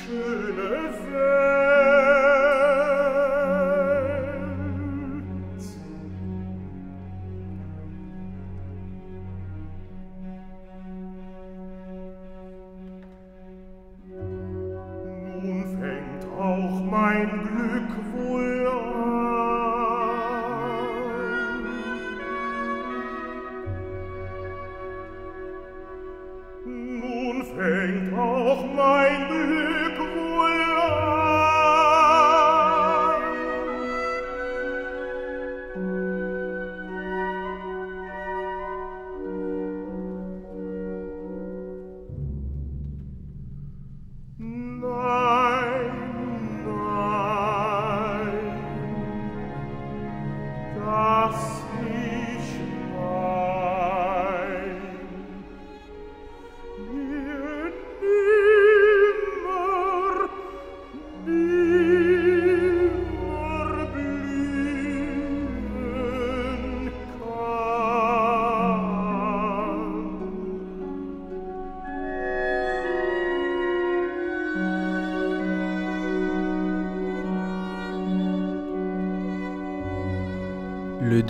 [0.09, 1.48] schöne Welt.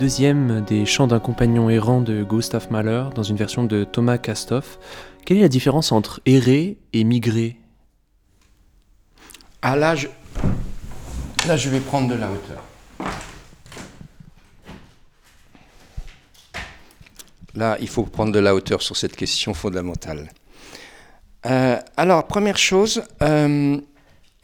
[0.00, 4.78] Deuxième des chants d'un compagnon errant de Gustav Mahler dans une version de Thomas Castoff.
[5.26, 7.58] Quelle est la différence entre errer et migrer?
[9.60, 10.08] Ah là, je...
[11.46, 12.64] là, je vais prendre de la hauteur.
[17.54, 20.30] Là, il faut prendre de la hauteur sur cette question fondamentale.
[21.44, 23.78] Euh, alors, première chose, euh,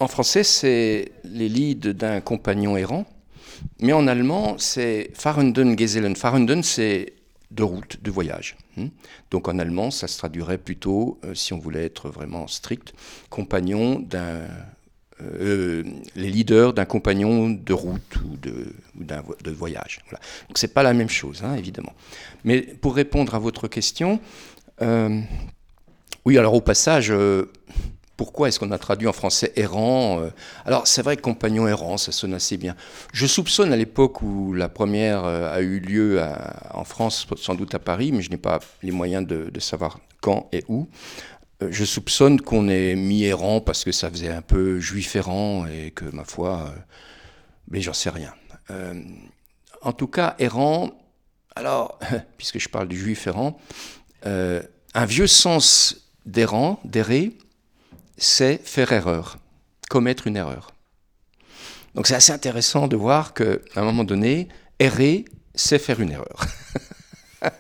[0.01, 3.07] en français, c'est les lieds d'un compagnon errant,
[3.81, 6.17] mais en allemand, c'est Fahrenden Gesellen.
[6.17, 7.15] Fahrenden, c'est
[7.51, 8.57] de route, de voyage.
[8.77, 8.89] hmm.
[9.31, 12.93] Donc en allemand, ça se traduirait plutôt, euh, si on voulait être vraiment strict,
[13.31, 14.47] compagnon d'un
[15.23, 15.83] euh,
[16.15, 20.01] les leaders d'un compagnon de route ou de, voyage.
[20.11, 20.23] Voilà.
[20.49, 21.95] Donc c'est pas la même chose, hein, évidemment.
[22.45, 24.21] Mais pour répondre à votre question,
[24.83, 25.19] euh,
[26.27, 27.51] oui, alors au passage, euh,
[28.17, 30.31] pourquoi est-ce qu'on a traduit en français errant euh,
[30.65, 32.75] Alors c'est vrai que compagnon errant, ça sonne assez bien.
[33.13, 36.23] Je soupçonne à l'époque où la première euh, a eu lieu
[36.73, 40.49] en France, sans doute à Paris, mais je n'ai pas les moyens de, savoir quand
[40.53, 40.89] et où.
[41.63, 45.67] Euh, Je soupçonne qu'on ait mis errant parce que ça faisait un peu juif errant
[45.67, 46.73] et que, ma foi,
[47.69, 48.33] mais j'en sais rien.
[49.83, 50.91] En tout cas, errant,
[51.55, 51.99] alors,
[52.39, 53.59] puisque je parle du juif errant,
[54.25, 57.37] un vieux sens d'errant, d'errer,
[58.17, 59.39] c'est faire erreur,
[59.89, 60.73] commettre une erreur.
[61.95, 64.49] Donc c'est assez intéressant de voir qu'à un moment donné,
[64.79, 65.25] errer,
[65.55, 66.47] c'est faire une erreur.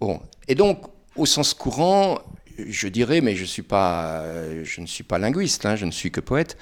[0.00, 0.20] bon.
[0.48, 2.18] Et donc, au sens courant,
[2.58, 4.24] je dirais, mais je, suis pas,
[4.62, 6.56] je ne suis pas linguiste, hein, je ne suis que poète,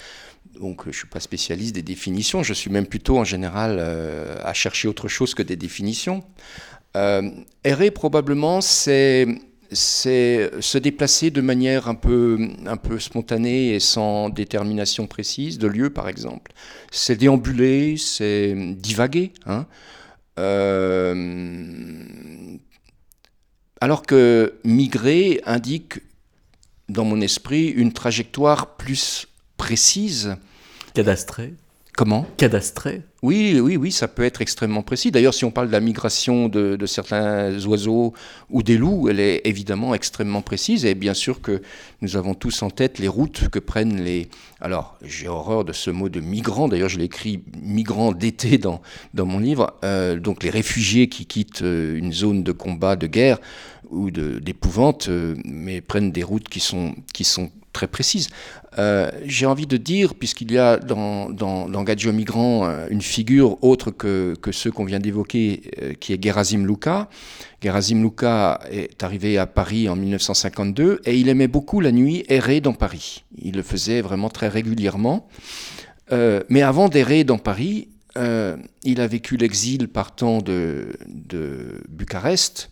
[0.59, 4.37] donc je ne suis pas spécialiste des définitions, je suis même plutôt en général euh,
[4.42, 6.25] à chercher autre chose que des définitions.
[6.96, 7.31] Euh,
[7.64, 9.27] errer, probablement, c'est
[9.72, 15.66] c'est se déplacer de manière un peu, un peu spontanée et sans détermination précise, de
[15.66, 16.52] lieu par exemple.
[16.90, 19.32] C'est déambuler, c'est divaguer.
[19.46, 19.66] Hein.
[20.38, 21.14] Euh,
[23.80, 26.00] alors que migrer indique,
[26.88, 30.37] dans mon esprit, une trajectoire plus précise.
[30.94, 31.54] Cadastré
[31.94, 32.26] Comment?
[32.38, 35.11] Cadastré Oui, oui, oui, ça peut être extrêmement précis.
[35.11, 38.14] D'ailleurs, si on parle de la migration de, de certains oiseaux
[38.48, 40.87] ou des loups, elle est évidemment extrêmement précise.
[40.87, 41.61] Et bien sûr que
[42.00, 44.28] nous avons tous en tête les routes que prennent les...
[44.62, 46.66] Alors, j'ai horreur de ce mot de migrants.
[46.66, 48.81] D'ailleurs, je l'écris migrants d'été dans,
[49.12, 49.74] dans mon livre.
[49.85, 53.38] Euh, donc, les réfugiés qui quittent euh, une zone de combat, de guerre
[53.90, 58.28] ou d'épouvante, euh, mais prennent des routes qui sont, qui sont très précises.
[58.78, 63.62] Euh, J'ai envie de dire, puisqu'il y a dans, dans, Gadjo Migrant euh, une figure
[63.62, 67.08] autre que, ceux qu'on vient d'évoquer, euh, qui est Gerasim Luka.
[67.62, 72.60] Gerasim Luka est arrivé à Paris en 1952 et il aimait beaucoup la nuit errer
[72.60, 73.25] dans Paris.
[73.40, 75.29] Il le faisait vraiment très régulièrement.
[76.50, 82.70] Mais avant d'errer dans Paris, il a vécu l'exil partant de, de Bucarest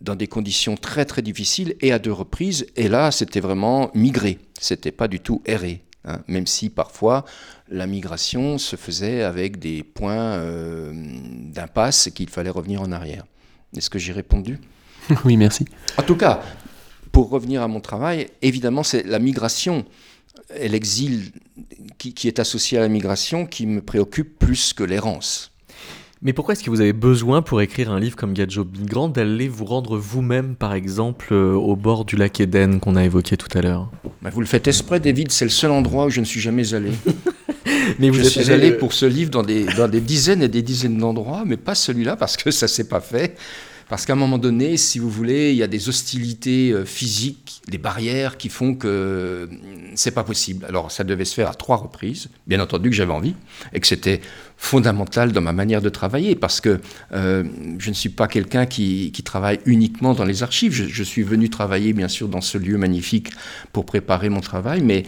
[0.00, 2.66] dans des conditions très très difficiles et à deux reprises.
[2.76, 4.38] Et là, c'était vraiment migré.
[4.60, 5.82] C'était pas du tout erré.
[6.04, 7.24] hein, même si parfois
[7.68, 13.24] la migration se faisait avec des points euh, d'impasse et qu'il fallait revenir en arrière.
[13.76, 14.58] Est-ce que j'ai répondu?
[15.24, 15.64] Oui, merci.
[15.98, 16.42] En tout cas,
[17.12, 19.84] pour revenir à mon travail, évidemment, c'est la migration
[20.54, 21.30] et l'exil
[21.98, 25.52] qui, qui est associé à la migration qui me préoccupe plus que l'errance.
[26.22, 29.48] Mais pourquoi est-ce que vous avez besoin pour écrire un livre comme Gadjo Migrant d'aller
[29.48, 33.56] vous rendre vous-même, par exemple, euh, au bord du lac Éden qu'on a évoqué tout
[33.56, 33.90] à l'heure?
[34.22, 36.72] Mais vous le faites exprès, David, c'est le seul endroit où je ne suis jamais
[36.72, 36.92] allé.
[37.98, 40.62] Mais je êtes suis allé pour ce livre dans des, dans des dizaines et des
[40.62, 43.36] dizaines d'endroits, mais pas celui-là parce que ça s'est pas fait.
[43.88, 47.62] Parce qu'à un moment donné, si vous voulez, il y a des hostilités euh, physiques,
[47.68, 49.46] des barrières qui font que euh,
[49.94, 50.64] c'est pas possible.
[50.64, 52.28] Alors ça devait se faire à trois reprises.
[52.48, 53.34] Bien entendu que j'avais envie
[53.72, 54.20] et que c'était
[54.56, 56.80] fondamental dans ma manière de travailler parce que
[57.12, 57.44] euh,
[57.78, 60.72] je ne suis pas quelqu'un qui, qui travaille uniquement dans les archives.
[60.72, 63.30] Je, je suis venu travailler bien sûr dans ce lieu magnifique
[63.72, 65.04] pour préparer mon travail, mais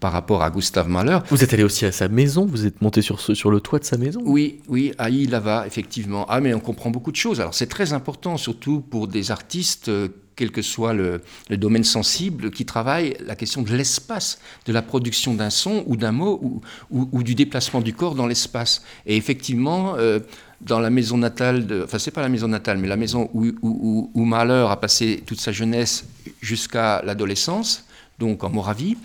[0.00, 3.00] par rapport à Gustave Mahler, Vous êtes allé aussi à sa maison Vous êtes monté
[3.02, 4.20] sur, ce- sur le toit de sa maison?
[4.24, 6.26] Oui, oui, à Ilava, effectivement.
[6.28, 7.40] Ah, mais on comprend beaucoup de choses.
[7.40, 11.20] Alors, c'est très important, surtout pour des artistes, euh, quel que soit le,
[11.50, 16.12] domaine sensible, qui travaillent la question de l'espace, de la production d'un son ou d'un
[16.12, 16.60] mot
[16.90, 18.84] ou, du déplacement du corps dans l'espace.
[19.04, 20.20] Et effectivement, euh,
[20.60, 24.10] dans la maison natale, de, enfin, c'est pas la maison natale, mais la maison où,
[24.14, 26.04] où Mahler a passé toute sa jeunesse
[26.40, 27.84] jusqu'à l'adolescence,
[28.20, 28.96] donc en Moravie,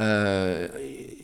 [0.00, 0.68] euh,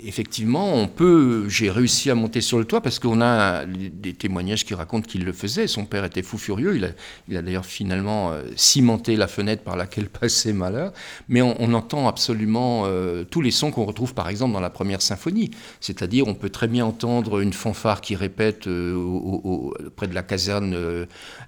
[0.07, 1.49] effectivement, on peut.
[1.49, 5.25] J'ai réussi à monter sur le toit parce qu'on a des témoignages qui racontent qu'il
[5.25, 5.67] le faisait.
[5.67, 6.77] Son père était fou furieux.
[6.77, 6.89] Il a,
[7.29, 10.93] il a d'ailleurs finalement euh, cimenté la fenêtre par laquelle passait Malheur.
[11.29, 15.03] Mais on, entend absolument euh, tous les sons qu'on retrouve, par exemple, dans la première
[15.03, 15.51] symphonie.
[15.81, 20.77] C'est-à-dire, on peut très bien entendre une fanfare qui répète euh, près de la caserne,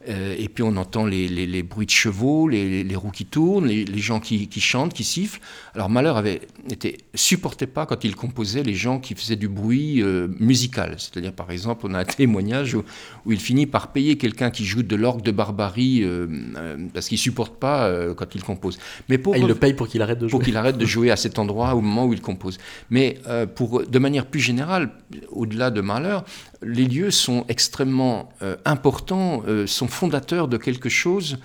[0.06, 4.48] et puis on entend les, bruits de chevaux, les, roues qui tournent, les, gens qui,
[4.60, 5.40] chantent, qui sifflent.
[5.74, 6.40] Alors Malheur avait
[6.70, 6.98] été
[7.66, 10.94] pas quand il composait les gens qui faisaient du bruit euh, musical.
[10.98, 12.84] C'est-à-dire, par exemple, on a un témoignage où,
[13.24, 16.26] où il finit par payer quelqu'un qui joue de l'orgue de barbarie euh,
[16.56, 18.78] euh, parce qu'il supporte pas quand il compose.
[19.08, 20.86] Mais pour Ah, il le paye pour qu'il arrête de jouer pour qu'il arrête de
[20.86, 22.58] jouer à cet endroit au moment où il compose.
[22.90, 23.18] Mais
[23.54, 24.90] pour, de manière plus générale,
[25.30, 26.18] au-delà de Mahler,
[26.62, 28.28] les lieux sont extrêmement
[28.64, 31.38] importants, sont fondateurs de quelque chose.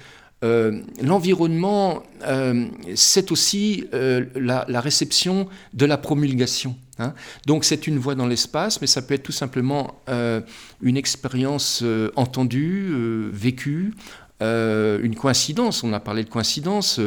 [0.43, 6.75] Euh, L'environnement, euh, c'est aussi euh, la, la réception de la promulgation.
[7.01, 7.13] Hein.
[7.45, 10.41] Donc c'est une voix dans l'espace, mais ça peut être tout simplement euh,
[10.81, 13.93] une expérience euh, entendue, euh, vécue,
[14.39, 15.83] une coïncidence.
[15.83, 16.99] On a parlé de coïncidence.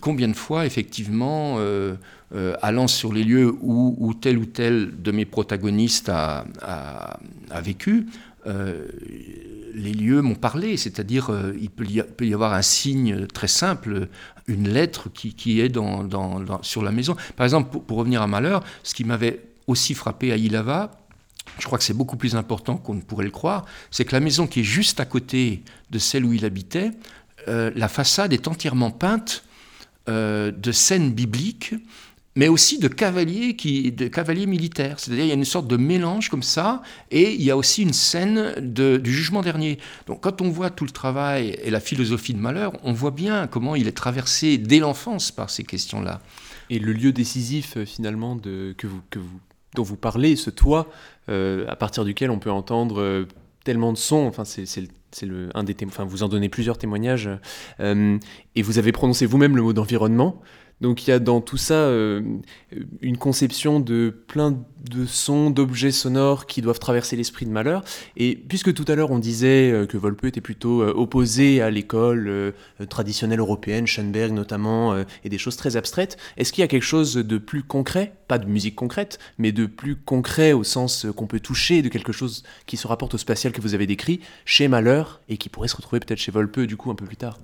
[0.00, 1.58] combien de fois, effectivement,
[2.62, 6.46] allant sur les lieux où, tel ou tel de mes protagonistes a,
[7.60, 8.06] vécu,
[9.74, 14.08] les lieux m'ont parlé, c'est-à-dire euh, il peut y, avoir un signe très simple,
[14.46, 17.16] une lettre qui, est dans, sur la maison.
[17.36, 20.90] Par exemple, pour, pour revenir à Malheur, ce qui m'avait aussi frappé à Ilava,
[21.58, 24.20] je crois que c'est beaucoup plus important qu'on ne pourrait le croire, c'est que la
[24.20, 26.90] maison qui est juste à côté de celle où il habitait,
[27.48, 29.44] euh, la façade est entièrement peinte
[30.08, 31.74] euh, de scènes bibliques,
[32.34, 34.98] mais aussi de cavaliers, qui, de cavaliers militaires.
[34.98, 37.82] C'est-à-dire il y a une sorte de mélange comme ça, et il y a aussi
[37.82, 39.78] une scène du jugement dernier.
[40.06, 43.46] Donc quand on voit tout le travail et la philosophie de Malheur, on voit bien
[43.46, 46.20] comment il est traversé dès l'enfance par ces questions-là.
[46.70, 49.02] Et le lieu décisif euh, finalement que vous,
[49.74, 50.90] dont vous parlez, ce toit,
[51.28, 53.28] euh, à partir duquel on peut entendre euh,
[53.64, 57.28] tellement de sons, enfin c'est c'est le- un des enfin vous en donnez plusieurs témoignages,
[57.78, 60.40] et vous avez prononcé vous-même le mot d'environnement.
[60.82, 62.20] Donc il y a dans tout ça euh,
[63.00, 64.58] une conception de plein
[64.90, 67.84] de sons, d'objets sonores qui doivent traverser l'esprit de Malheur.
[68.16, 71.70] Et puisque tout à l'heure on disait euh, que Volpe était plutôt euh, opposé à
[71.70, 72.52] l'école
[72.88, 77.14] traditionnelle européenne, Schoenberg notamment, et des choses très abstraites, est-ce qu'il y a quelque chose
[77.14, 81.40] de plus concret, pas de musique concrète, mais de plus concret au sens qu'on peut
[81.40, 85.20] toucher, de quelque chose qui se rapporte au spatial que vous avez décrit, chez Malheur,
[85.28, 87.38] et qui pourrait se retrouver peut-être chez Volpe du coup un peu plus tard?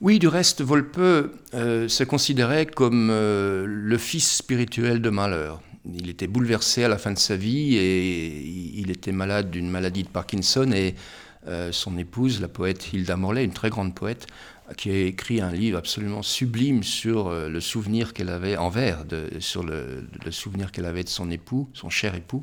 [0.00, 5.62] Oui, du reste, Volpe euh, se considérait comme euh, le fils spirituel de Malheur.
[5.94, 8.42] Il était bouleversé à la fin de sa vie et
[8.74, 10.96] il était malade d'une maladie de Parkinson et
[11.46, 14.26] euh, son épouse, la poète Hilda Morley, une très grande poète,
[14.76, 19.30] qui a écrit un livre absolument sublime sur le souvenir qu'elle avait en vers, de-
[19.38, 22.42] sur le souvenir qu'elle avait de son époux, son cher époux.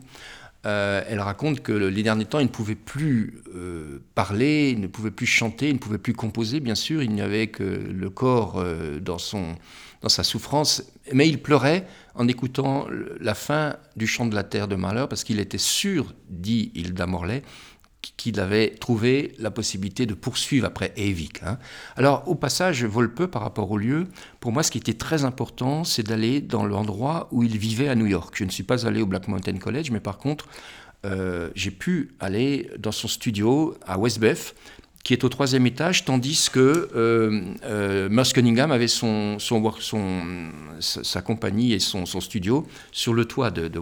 [0.66, 4.80] Euh, elle raconte que le- les derniers temps, il ne pouvait plus euh, parler, il
[4.80, 7.64] ne pouvait plus chanter, il ne pouvait plus composer, bien sûr, il n'y avait que
[7.64, 9.56] le corps euh, dans, son,
[10.02, 11.86] dans sa souffrance, mais il pleurait
[12.16, 12.88] en écoutant
[13.20, 17.08] la fin du chant de la terre de Malheur, parce qu'il était sûr, dit Hilda
[17.08, 17.44] Morley,
[18.18, 21.42] qu'il avait trouvé la possibilité de poursuivre après Eivik.
[21.44, 21.58] hein.
[21.96, 24.08] Alors, au passage, Volpe, par rapport au lieu,
[24.40, 27.96] pour moi, ce qui était très important, c'est d'aller dans l'endroit où il vivait à
[27.96, 28.34] New York.
[28.38, 30.48] Je ne suis pas allé au Black Mountain College, mais par contre,
[31.06, 34.56] euh, j'ai pu aller dans son studio à Westbeth,
[35.04, 39.38] qui est au troisième étage, tandis que euh, euh, Cunningham avait son,
[40.80, 43.82] sa, compagnie et son, studio sur le toit de, de.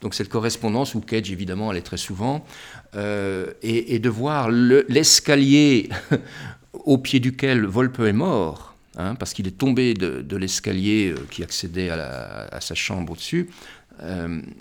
[0.00, 2.46] Donc cette correspondance où Cage évidemment allait très souvent,
[2.94, 5.90] euh, et, de voir le- l'escalier
[6.72, 11.42] au pied duquel Volpe est mort, hein, parce qu'il est tombé de, l'escalier euh, qui
[11.42, 13.50] accédait à, sa chambre au-dessus,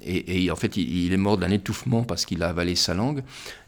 [0.03, 3.23] et, en fait il est mort d'un étouffement parce qu'il a avalé sa langue.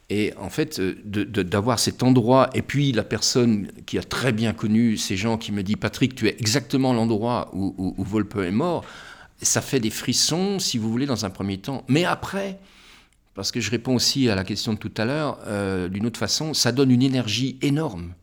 [0.09, 4.53] Et en fait, euh, d'avoir cet endroit, et puis la personne qui a très bien
[4.53, 8.83] connu ces gens qui me dit Patrick, tu es exactement l'endroit où Volpe est mort,
[9.41, 11.83] ça fait des frissons, si vous voulez, dans un premier temps.
[11.87, 12.59] Mais après,
[13.35, 16.19] parce que je réponds aussi à la question de tout à l'heure, euh, d'une autre
[16.19, 18.13] façon, ça donne une énergie énorme.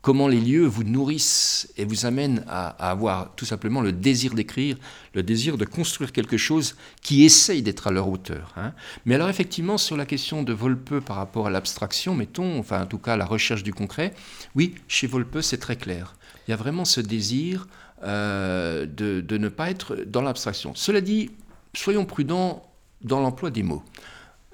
[0.00, 4.76] Comment les lieux vous nourrissent et vous amènent à, avoir tout simplement le désir d'écrire,
[5.12, 8.52] le désir de construire quelque chose qui essaye d'être à leur hauteur.
[8.56, 8.72] hein.
[9.06, 12.86] Mais alors effectivement, sur la question de Volpe par rapport à l'abstraction, mettons, enfin en
[12.86, 14.14] tout cas la recherche du concret,
[14.54, 16.14] oui, chez Volpe c'est très clair.
[16.46, 17.66] Il y a vraiment ce désir
[18.04, 20.72] euh, de, ne pas être dans l'abstraction.
[20.76, 21.32] Cela dit,
[21.74, 22.70] soyons prudents
[23.02, 23.82] dans l'emploi des mots.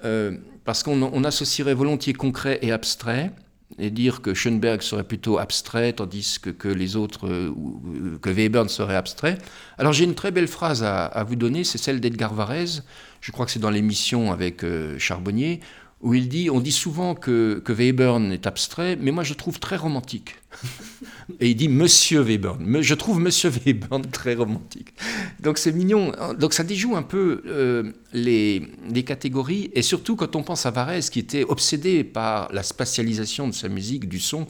[0.03, 3.31] Euh, parce qu'on on associerait volontiers concret et abstrait,
[3.79, 7.81] et dire que Schoenberg serait plutôt abstrait, tandis que, que les autres, euh, ou
[8.21, 9.37] que Webern serait abstrait.
[9.77, 12.83] Alors j'ai une très belle phrase à, à vous donner, c'est celle d'Edgar Varèse,
[13.21, 15.61] je crois que c'est dans l'émission avec euh, Charbonnier,
[16.05, 19.59] où il dit, on dit souvent que, que Webern est abstrait, mais moi je trouve
[19.59, 20.35] très romantique.
[21.39, 22.81] Et il dit Monsieur Webern.
[22.83, 24.93] Je trouve Monsieur Webern très romantique.
[25.39, 26.11] Donc c'est mignon.
[26.37, 29.71] Donc ça déjoue un peu euh, les, les catégories.
[29.73, 33.67] Et surtout quand on pense à Varese, qui était obsédé par la spatialisation de sa
[33.67, 34.45] musique, du son.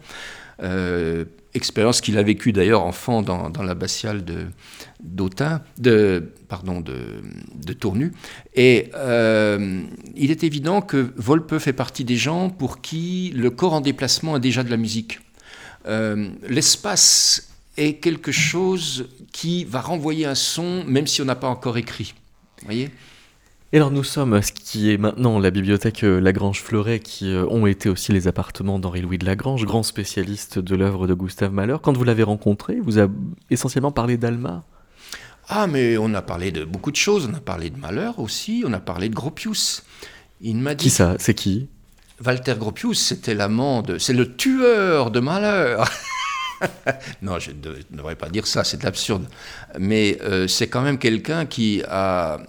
[0.62, 4.48] Euh, expérience qu'il a vécue d'ailleurs enfant dans, dans l'abbatiale de
[5.02, 7.22] d'Autun, de pardon de,
[7.56, 8.12] de Tournu.
[8.56, 9.82] Et euh,
[10.16, 14.38] il est évident que Volpe fait partie des gens pour qui le corps en déplacement
[14.38, 15.20] est déjà de la musique.
[15.88, 21.50] Euh, l'espace est quelque chose qui va renvoyer un son, même si on n'a pas
[21.50, 22.16] encore écrit.
[22.60, 22.90] Vous voyez?
[23.76, 27.34] Et alors nous sommes à ce qui est maintenant la bibliothèque euh, Lagrange Fleuret, qui
[27.34, 31.52] euh, ont été aussi les appartements d'Henri-Louis de Lagrange, grand spécialiste de l'œuvre de Gustave
[31.52, 31.76] Mahler.
[31.82, 33.08] Quand vous l'avez rencontré, vous a
[33.50, 34.64] essentiellement parlé d'Alma?
[35.50, 37.28] Ah, mais on a parlé de beaucoup de choses.
[37.30, 38.64] On a parlé de Malheur aussi.
[38.66, 39.84] On a parlé de Gropius.
[40.40, 40.86] Il m'a dit.
[40.86, 41.16] Qui ça?
[41.20, 41.68] C'est qui?
[42.26, 43.98] Walter Gropius, c'était l'amant de.
[43.98, 45.92] C'est le tueur de Malheur.
[47.22, 49.28] non, je ne dev- ne devrais pas dire ça, c'est de l'absurde.
[49.78, 52.40] Mais euh, c'est quand même quelqu'un qui a,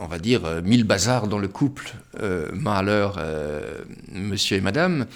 [0.00, 3.78] on va dire, euh, mis le bazar dans le couple euh, Malheur, euh,
[4.12, 5.06] monsieur et madame,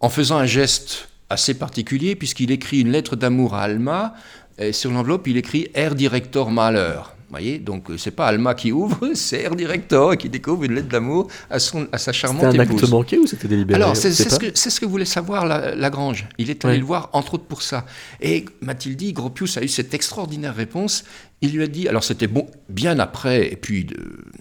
[0.00, 4.14] en faisant un geste assez particulier, puisqu'il écrit une lettre d'amour à Alma,
[4.58, 7.14] et sur l'enveloppe, il écrit Air Director Malheur.
[7.30, 10.74] Vous voyez, donc euh, c'est pas Alma qui ouvre, c'est Air Director qui découvre une
[10.74, 12.82] lettre d'amour à, son, à sa charmante C'était un épouse.
[12.82, 16.26] acte manqué ou c'était délibéré Alors, c'est ce, ce que voulait savoir la- Lagrange.
[16.38, 17.86] Il est allé le voir, entre autres, pour ça.
[18.20, 21.04] Et m'a-t-il dit, Gropius a eu cette extraordinaire réponse.
[21.40, 23.96] Il lui a dit, alors c'était bon, bien après, et puis de-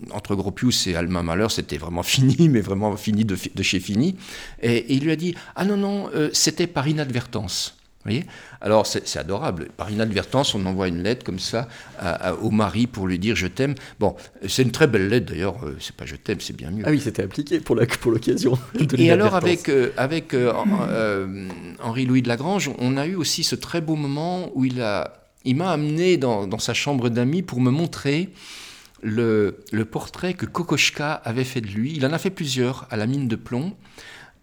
[0.10, 4.16] entre Gropius et Alma Mahler, c'était vraiment fini, mais vraiment fini de, chez fini.
[4.64, 7.76] Et, et il lui a dit, ah non, non, euh, c'était par inadvertance.
[8.10, 8.26] Voyez
[8.62, 9.70] Alors c'est adorable.
[9.78, 11.68] Par inadvertance, on envoie une lettre comme ça
[12.00, 13.76] à- à- au mari pour lui dire je t'aime.
[14.00, 14.16] Bon,
[14.48, 15.64] c'est une très belle lettre d'ailleurs.
[15.66, 16.84] euh, C'est pas je t'aime, c'est bien mieux.
[16.86, 18.58] Ah oui, c'était appliqué pour pour l'occasion.
[18.74, 20.52] de Et alors avec, euh, avec euh,
[20.90, 21.48] euh,
[21.82, 25.14] Henri-Louis de Lagrange, on a eu aussi ce très beau moment où il a,
[25.46, 28.30] il m'a amené dans, dans sa chambre d'amis pour me montrer
[29.02, 31.94] le, le portrait que Kokoschka avait fait de lui.
[31.96, 33.74] Il en a fait plusieurs à la mine de plomb.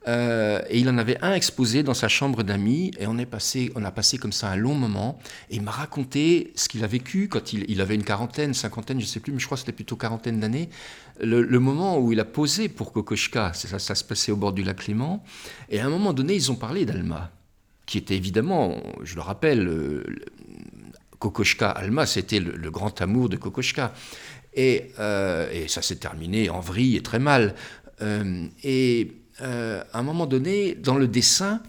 [0.08, 3.72] Euh, et il en avait un exposé dans sa chambre d'amis, et on, est passé,
[3.74, 5.18] on a passé comme ça un long moment,
[5.50, 9.04] et il m'a raconté ce qu'il a vécu quand il, avait une quarantaine, cinquantaine, je
[9.04, 10.68] ne sais plus, mais je crois que c'était plutôt quarantaine d'années,
[11.20, 14.86] le, moment où il a posé pour Kokoschka, ça, se passait au bord du lac
[14.86, 15.24] Léman,
[15.70, 17.32] et à un moment donné, ils ont parlé d'Alma,
[17.84, 20.04] qui était évidemment, je le rappelle, le-
[21.18, 23.94] Kokoschka, Alma, c'était le, grand amour de Kokoschka.
[24.54, 27.54] Et, euh, et ça s'est terminé en vrille et très mal.
[28.02, 31.60] Euh, et euh, à un moment donné, dans le dessin,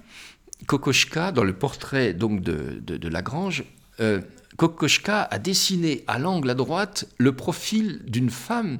[0.65, 3.63] Kokoschka, dans le portrait donc de, Lagrange,
[3.99, 4.21] euh,
[4.57, 8.79] Kokoschka a dessiné à l'angle à droite le profil d'une femme.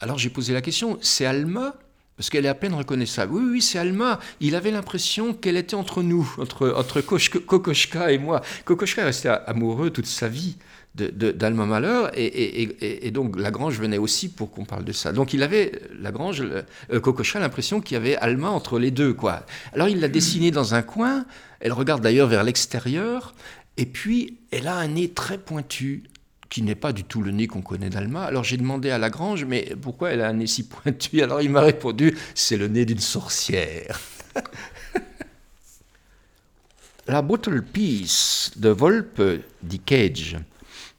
[0.00, 1.74] Alors j'ai posé la question, c'est Alma?
[2.16, 3.32] Parce qu'elle est à peine reconnaissable.
[3.32, 4.18] Oui, oui, c'est Alma.
[4.40, 8.42] Il avait l'impression qu'elle était entre nous, entre, entre Kokoschka et moi.
[8.64, 10.56] Kokoschka restait amoureux toute sa vie
[10.94, 15.12] d'Alma Malheur, et, donc Lagrange venait aussi pour qu'on parle de ça.
[15.12, 19.14] Donc il avait, Lagrange, euh, Kokoschka, l'impression qu'il y avait Alma entre les deux.
[19.14, 19.44] quoi.
[19.72, 21.24] Alors il l'a dessinée dans un coin,
[21.60, 23.34] elle regarde d'ailleurs vers l'extérieur,
[23.76, 26.02] et puis elle a un nez très pointu,
[26.48, 28.24] qui n'est pas du tout le nez qu'on connaît d'Alma.
[28.24, 31.22] Alors j'ai demandé à Lagrange, mais pourquoi elle a un nez si pointu?
[31.22, 34.00] Alors il m'a répondu, c'est le nez d'une sorcière.
[37.06, 39.22] La Bottle Piece de Volpe,
[39.62, 40.36] dit Cage,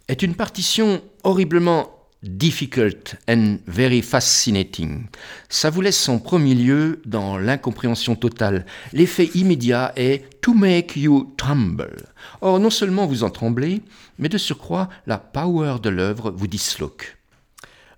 [0.10, 1.92] est une partition horriblement
[2.24, 5.06] difficult and very fascinating.
[5.48, 8.66] Ça vous laisse son premier lieu dans l'incompréhension totale.
[8.92, 11.96] L'effet immédiat est to make you tremble.
[12.42, 13.82] Or, non seulement vous en tremblez,
[14.18, 17.19] mais de surcroît, la power de l'œuvre vous disloque.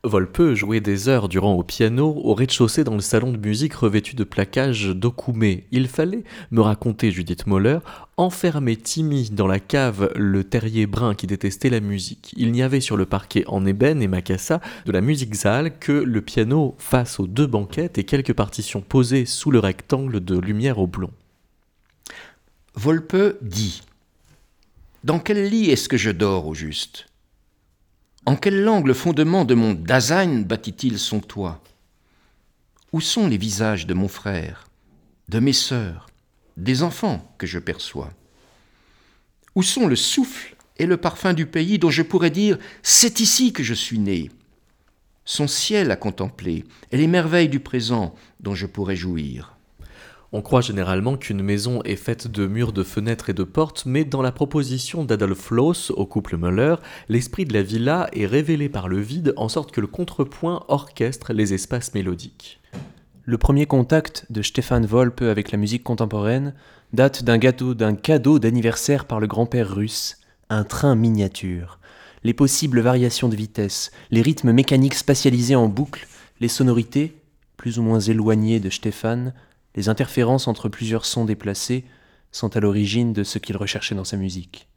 [0.04, 4.16] Volpe jouait des heures durant au piano au rez-de-chaussée dans le salon de musique revêtu
[4.16, 5.68] de plaquages d'Okoumé.
[5.72, 7.78] Il fallait, me raconter Judith Moller,
[8.18, 12.34] enfermer Timmy dans la cave le terrier brun qui détestait la musique.
[12.36, 15.92] Il n'y avait sur le parquet en ébène et macassa de la musique sale que
[15.92, 20.80] le piano face aux deux banquettes et quelques partitions posées sous le rectangle de lumière
[20.80, 21.12] au blond.
[22.74, 23.84] Volpe dit
[25.04, 27.11] Dans quel lit est-ce que je dors au juste?
[28.26, 31.62] En quelle langue le fondement de mon Dasein bâtit-il son toit?
[32.92, 34.68] Où sont les visages de mon frère,
[35.30, 36.08] de mes sœurs,
[36.58, 38.12] des enfants que je perçois?
[39.56, 43.54] Où sont le souffle et le parfum du pays dont je pourrais dire C'est ici
[43.54, 44.30] que je suis né
[45.26, 49.58] Son ciel à contempler et les merveilles du présent dont je pourrais jouir
[50.34, 54.06] on croit généralement qu'une maison est faite de murs, de fenêtres et de portes, mais
[54.06, 56.76] dans la proposition d'Adolf Loos au couple Müller,
[57.10, 61.34] l'esprit de la villa est révélé par le vide en sorte que le contrepoint orchestre
[61.34, 62.62] les espaces mélodiques.
[63.26, 66.54] Le premier contact de Stefan Volpe avec la musique contemporaine
[66.94, 70.18] date d'un gâteau d'un cadeau d'anniversaire par le grand-père russe,
[70.50, 71.78] un train miniature.
[72.24, 76.08] Les possibles variations de vitesse, les rythmes mécaniques spatialisés en boucle,
[76.40, 77.18] les sonorités,
[77.58, 79.34] plus ou moins éloignées de Stefan,
[79.76, 81.86] les interférences entre plusieurs sons déplacés
[82.32, 84.68] sont à l'origine de ce qu'il recherchait dans sa musique.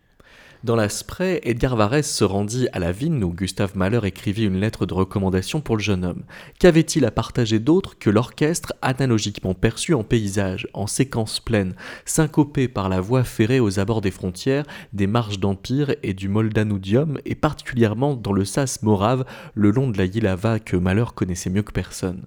[0.64, 4.58] Dans la Spray, Edgar Varese se rendit à la vigne où Gustave Mahler écrivit une
[4.58, 6.22] lettre de recommandation pour le jeune homme.
[6.58, 11.74] Qu'avait-il à partager d'autre que l'orchestre analogiquement perçu en paysage, en séquence pleine,
[12.06, 14.64] syncopé par la voie ferrée aux abords des frontières,
[14.94, 19.98] des marches d'Empire et du Moldanudium, et particulièrement dans le sas morave le long de
[19.98, 22.24] la Yilava que Mahler connaissait mieux que personne?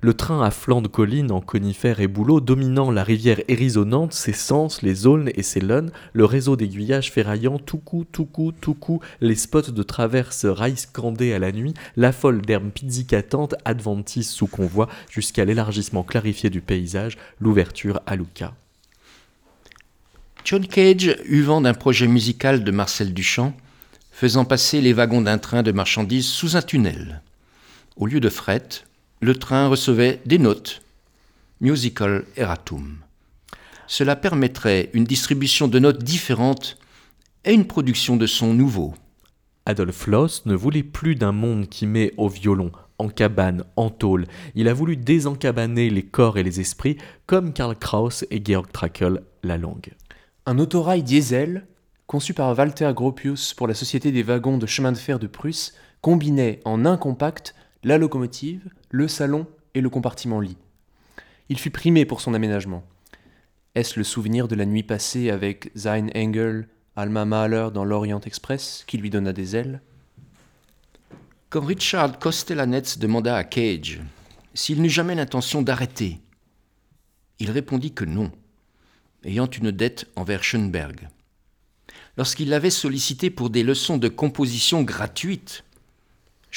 [0.00, 4.32] Le train à flanc de colline en conifères et bouleaux, dominant la rivière hérisonnante, ses
[4.32, 8.74] sens, les aulnes et ses luns, le réseau d'aiguillages ferraillants, tout coup, tout coup, tout
[8.74, 14.24] coup, les spots de traverse rails scandés à la nuit, la folle d'herbe pizzicatante, adventis
[14.24, 18.52] sous convoi, jusqu'à l'élargissement clarifié du paysage, l'ouverture à Luca.
[20.44, 23.52] John Cage eut vent d'un projet musical de Marcel Duchamp,
[24.12, 27.20] faisant passer les wagons d'un train de marchandises sous un tunnel.
[27.96, 28.84] Au lieu de fret,
[29.20, 30.82] le train recevait des notes,
[31.60, 32.98] musical erratum.
[33.86, 36.76] Cela permettrait une distribution de notes différentes
[37.44, 38.94] et une production de sons nouveaux.
[39.64, 44.26] Adolf Loss ne voulait plus d'un monde qui met au violon, en cabane, en tôle.
[44.54, 49.22] Il a voulu désencabaner les corps et les esprits, comme Karl Kraus et Georg Trakl
[49.42, 49.94] la langue.
[50.44, 51.66] Un autorail diesel,
[52.06, 55.74] conçu par Walter Gropius pour la Société des wagons de chemin de fer de Prusse,
[56.00, 57.54] combinait en un compact
[57.86, 60.56] la locomotive, le salon et le compartiment lit.
[61.48, 62.84] Il fut primé pour son aménagement.
[63.76, 66.66] Est-ce le souvenir de la nuit passée avec Sein Engel,
[66.96, 69.80] Alma Mahler dans l'Orient Express qui lui donna des ailes?
[71.48, 74.00] Quand Richard Costellanetz demanda à Cage
[74.52, 76.18] s'il n'eut jamais l'intention d'arrêter,
[77.38, 78.32] il répondit que non,
[79.22, 81.08] ayant une dette envers Schoenberg.
[82.16, 85.62] Lorsqu'il l'avait sollicité pour des leçons de composition gratuites,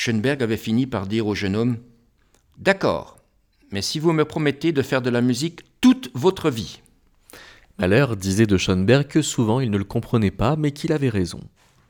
[0.01, 1.75] Schoenberg avait fini par dire au jeune homme
[2.57, 3.17] D'accord,
[3.69, 6.79] mais si vous me promettez de faire de la musique toute votre vie.
[7.77, 11.41] Mahler disait de Schoenberg que souvent il ne le comprenait pas, mais qu'il avait raison.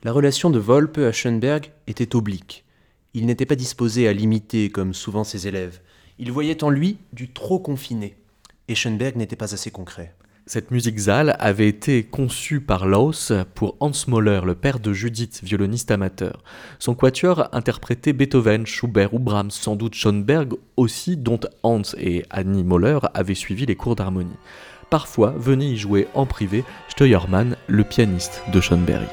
[0.01, 2.66] La relation de Volpe à Schoenberg était oblique.
[3.14, 5.80] Il n'était pas disposé à l'imiter comme souvent ses élèves.
[6.18, 8.18] Il voyait en lui du trop confiné.
[8.70, 10.16] Et Schoenberg n'était pas assez concret.
[10.52, 15.41] Cette musique Zal avait été conçue par Laus pour Hans Moller, le père de Judith,
[15.43, 16.41] violoniste amateur.
[16.80, 22.64] Son quatuor interprétait Beethoven, Schubert ou Brahms, sans doute Schoenberg aussi, dont Hans et Annie
[22.64, 24.38] Moller avaient suivi les cours d'harmonie.
[24.89, 29.08] Parfois venait y jouer en privé Steuermann, le pianiste de Schoenberg.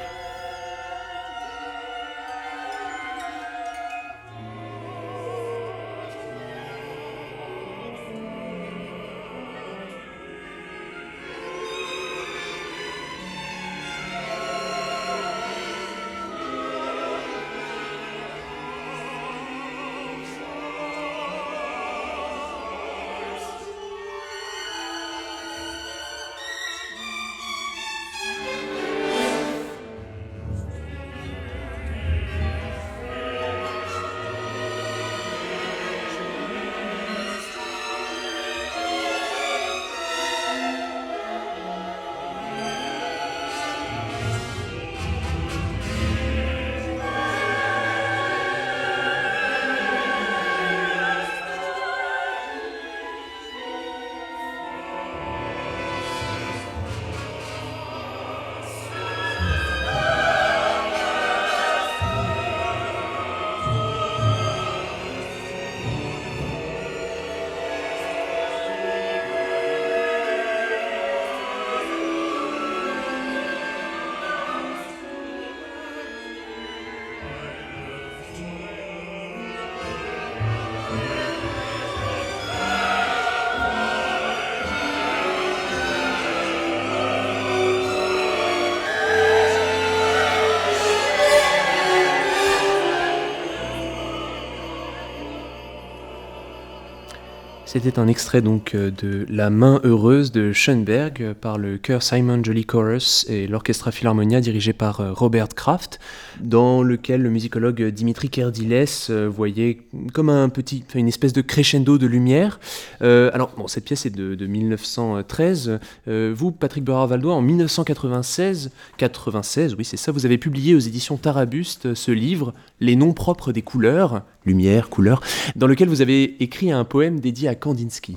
[97.79, 102.01] C'était un extrait donc euh, de La main heureuse de Schoenberg euh, par le chœur
[102.01, 105.99] Simon Jolly Chorus et l'Orchestra Philharmonia dirigé par euh, Robert Kraft,
[106.39, 108.87] dans lequel le musicologue Dimitri Kerdiles
[109.27, 112.59] voyait comme un petit, une espèce de crescendo de lumière.
[113.01, 115.79] alors, bon, cette pièce est de, 1913.
[116.07, 121.93] vous, Patrick Berard-Valdois, en 1996, 96, oui, c'est ça, vous avez publié aux éditions Tarabuste
[121.93, 125.21] ce livre, Les noms propres des couleurs, lumière, couleur,
[125.55, 128.15] dans lequel vous avez écrit un poème dédié à Kandinsky.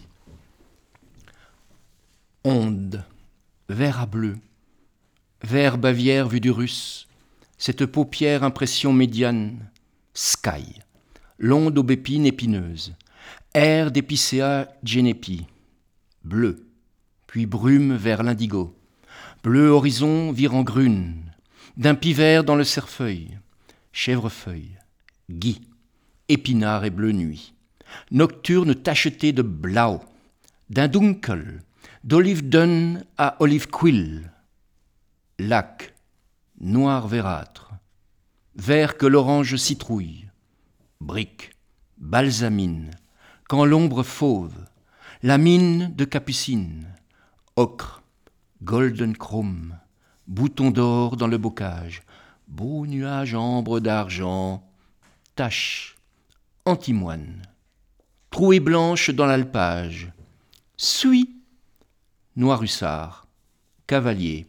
[2.44, 3.02] Onde,
[3.68, 4.36] vert à bleu,
[5.42, 7.08] vert Bavière vu du russe,
[7.58, 9.68] cette paupière impression médiane,
[10.14, 10.78] sky,
[11.40, 12.94] l'onde aubépine épineuse,
[13.52, 15.48] air d'épicéa genepi,
[16.22, 16.64] bleu,
[17.26, 18.78] puis brume vers l'indigo,
[19.42, 21.24] bleu horizon virant grune,
[21.76, 23.36] d'un vert dans le cerfeuil,
[23.90, 24.78] chèvrefeuille,
[25.28, 25.60] gui,
[26.28, 27.52] épinard et bleu nuit,
[28.10, 30.00] nocturne tacheté de blau,
[30.68, 31.62] d'un dunkel,
[32.04, 34.30] d'olive dun à olive quill,
[35.38, 35.94] lac,
[36.60, 37.72] noir verâtre,
[38.56, 40.28] vert que l'orange citrouille,
[41.00, 41.52] brique,
[41.98, 42.90] balsamine,
[43.48, 44.54] quand l'ombre fauve,
[45.22, 46.86] la mine de capucine,
[47.56, 48.02] ocre,
[48.62, 49.78] golden chrome,
[50.26, 52.02] bouton d'or dans le bocage,
[52.48, 54.62] beau nuage ambre d'argent,
[55.36, 55.96] tache,
[56.64, 57.42] antimoine,
[58.30, 60.12] trouée blanche dans l'alpage,
[60.76, 61.30] suie,
[62.36, 63.26] noir hussard,
[63.86, 64.46] cavalier,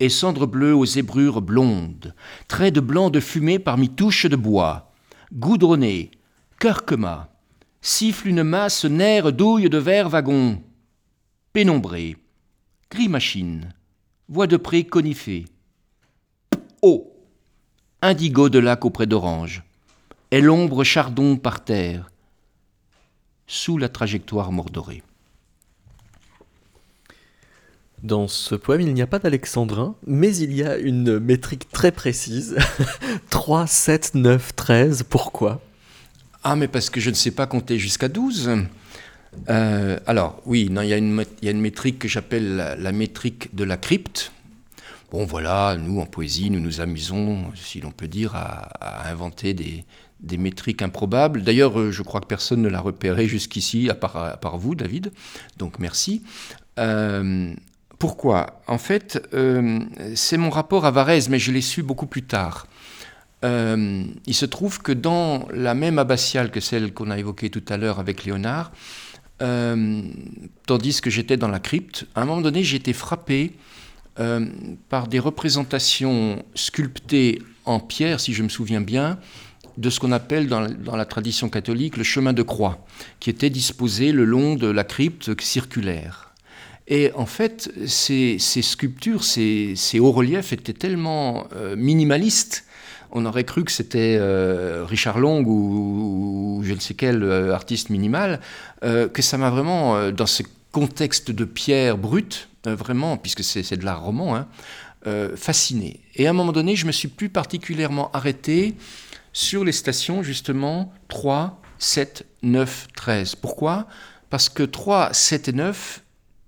[0.00, 2.14] et cendre bleue aux zébrures blondes,
[2.48, 4.92] traits de blanc de fumée parmi touches de bois,
[5.34, 6.10] goudronné,
[6.58, 7.28] curcuma,
[7.82, 10.62] siffle une masse nerf douille de verre wagon,
[11.52, 12.16] pénombré,
[12.90, 13.74] gris machine,
[14.30, 15.44] voix de pré conifée,
[16.80, 17.12] eau,
[18.00, 19.62] indigo de lac auprès d'orange,
[20.30, 22.09] et l'ombre chardon par terre,
[23.50, 25.02] sous la trajectoire mordorée.
[28.04, 31.90] Dans ce poème, il n'y a pas d'alexandrin, mais il y a une métrique très
[31.90, 32.56] précise.
[33.30, 35.02] 3, 7, 9, 13.
[35.02, 35.60] Pourquoi?
[36.44, 38.50] Ah, mais parce que je ne sais pas compter jusqu'à 12.
[39.48, 44.30] Euh, alors, oui, il, y a une, métrique que j'appelle la, métrique de la crypte.
[45.10, 49.84] Bon, voilà, nous, en poésie, nous nous amusons, si l'on peut dire, à inventer des,
[50.22, 51.42] des métriques improbables.
[51.42, 55.12] D'ailleurs, euh, je crois que personne ne l'a repéré jusqu'ici, à part, vous, David.
[55.56, 56.22] Donc merci.
[56.78, 57.52] Euh,
[57.98, 58.60] pourquoi?
[58.66, 59.80] En fait, euh,
[60.14, 62.66] c'est mon rapport à Varese, mais je l'ai su beaucoup plus tard.
[63.42, 67.78] il se trouve que dans la même abbatiale que celle qu'on a évoquée tout à
[67.78, 68.70] l'heure avec Léonard,
[70.66, 73.52] tandis que j'étais dans la crypte, à un moment donné, j'ai été frappé
[74.90, 79.18] par des représentations sculptées en pierre, si je me souviens bien,
[79.76, 82.84] de ce qu'on appelle dans, la tradition catholique le chemin de croix,
[83.20, 86.30] qui était disposé le long de la crypte circulaire.
[86.88, 92.64] Et en fait, ces, sculptures, ces, hauts reliefs étaient tellement euh, minimalistes,
[93.12, 97.90] on aurait cru que c'était euh, Richard Long ou, je ne sais quel euh, artiste
[97.90, 98.40] minimal,
[98.82, 100.42] que ça m'a vraiment, dans ce
[100.72, 104.46] contexte de pierre brute, vraiment, puisque c'est de l'art roman, hein,
[105.36, 106.00] fasciné.
[106.16, 108.74] Et à un moment donné, je me suis plus particulièrement arrêté
[109.32, 113.36] sur les stations justement 3, 7, 9, 13.
[113.36, 113.86] Pourquoi?
[114.28, 116.02] Parce que 3, 7 et 9,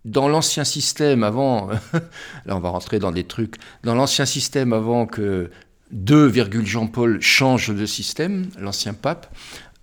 [0.04, 1.70] dans l'ancien système avant,
[2.46, 5.50] là on va rentrer dans des trucs, dans l'ancien système avant que
[5.92, 6.32] 2,
[6.64, 9.34] Jean-Paul change de système, l'ancien pape,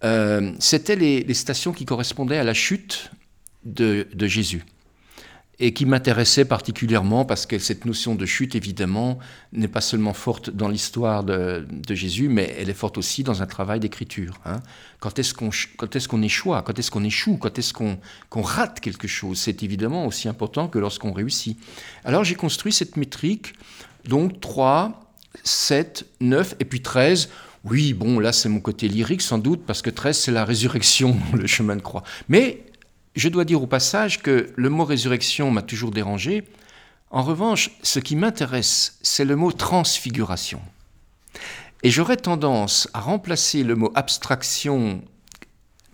[0.04, 3.12] euh, c'était les, stations qui correspondaient à la chute
[3.64, 4.64] de Jésus
[5.60, 9.20] et qui m'intéressait particulièrement parce que cette notion de chute, évidemment,
[9.52, 13.46] n'est pas seulement forte dans l'histoire de, Jésus, mais elle est forte aussi dans un
[13.46, 14.40] travail d'écriture.
[14.46, 14.62] Hein.
[15.00, 15.50] Quand est-ce qu'on
[16.22, 19.38] est échoue Quand est-ce qu'on échoue Quand est-ce qu'on rate quelque chose?
[19.40, 21.58] C'est évidemment aussi important que lorsqu'on réussit.
[22.06, 23.54] Alors j'ai construit cette métrique,
[24.08, 25.12] donc 3,
[25.44, 27.30] 7, 9 et puis 13.
[27.66, 31.18] Oui, bon, là c'est mon côté lyrique sans doute, parce que 13 c'est la résurrection,
[31.34, 32.04] le chemin de croix.
[32.30, 32.64] Mais
[33.16, 36.44] je dois dire au passage que le mot résurrection m'a toujours dérangé.
[37.12, 40.62] En revanche, ce qui m'intéresse, c'est le mot transfiguration.
[41.82, 45.02] Et j'aurais tendance à remplacer le mot abstraction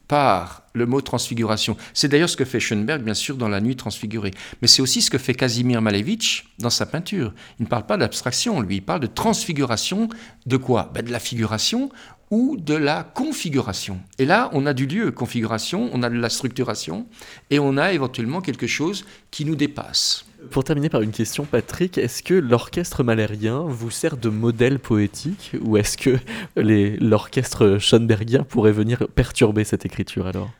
[0.07, 1.77] par le mot transfiguration.
[1.93, 4.31] C'est d'ailleurs ce que fait Schoenberg, bien sûr, dans La Nuit transfigurée.
[4.61, 7.33] Mais c'est aussi ce que fait Casimir Malevich dans sa peinture.
[7.59, 10.09] Il ne parle pas d'abstraction, lui, il parle de transfiguration.
[10.45, 10.91] De quoi?
[10.93, 11.89] Ben De la figuration
[12.31, 13.99] ou de la configuration.
[14.19, 17.05] Et là, on a du lieu, configuration, on a de la structuration,
[17.49, 20.25] et on a éventuellement quelque chose qui nous dépasse.
[20.51, 25.51] Pour terminer par une question, Patrick, est-ce que l'orchestre malérien vous sert de modèle poétique
[25.61, 26.17] ou est-ce que
[26.55, 30.51] l'orchestre schoenbergien pourrait venir perturber cette écriture alors?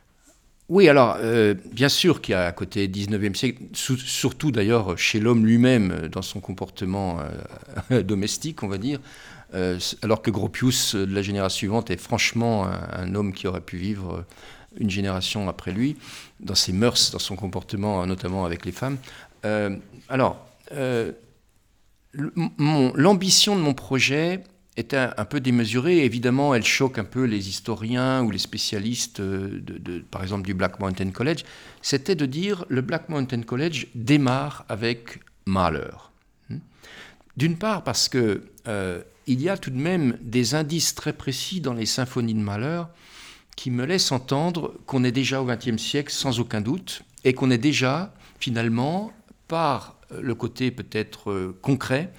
[0.68, 5.20] Oui, alors, euh, bien sûr qu'il y a à côté 19e siècle, surtout d'ailleurs chez
[5.20, 7.20] l'homme lui-même, euh, dans son comportement
[7.92, 8.98] euh, domestique, on va dire,
[10.02, 14.24] alors que Gropius de la génération suivante est franchement un, homme qui aurait pu vivre
[14.78, 15.96] une génération après lui,
[16.40, 18.98] dans ses mœurs, dans son comportement, notamment avec les femmes.
[20.08, 20.46] alors,
[22.14, 24.42] l'ambition de mon projet,
[24.76, 26.04] est un, peu démesurée.
[26.04, 29.60] Évidemment, elle choque un peu les historiens ou les spécialistes, euh,
[30.10, 31.44] par exemple, du Black Mountain College.
[31.82, 35.96] C'était de dire le Black Mountain College démarre avec Mahler.
[36.50, 36.58] Hmm?
[37.36, 41.60] D'une part parce que euh, il y a tout de même des indices très précis
[41.60, 42.82] dans les symphonies de Mahler
[43.56, 47.50] qui me laissent entendre qu'on est déjà au XXe siècle sans aucun doute et qu'on
[47.50, 49.12] est déjà finalement
[49.48, 52.12] par le côté peut-être euh, concret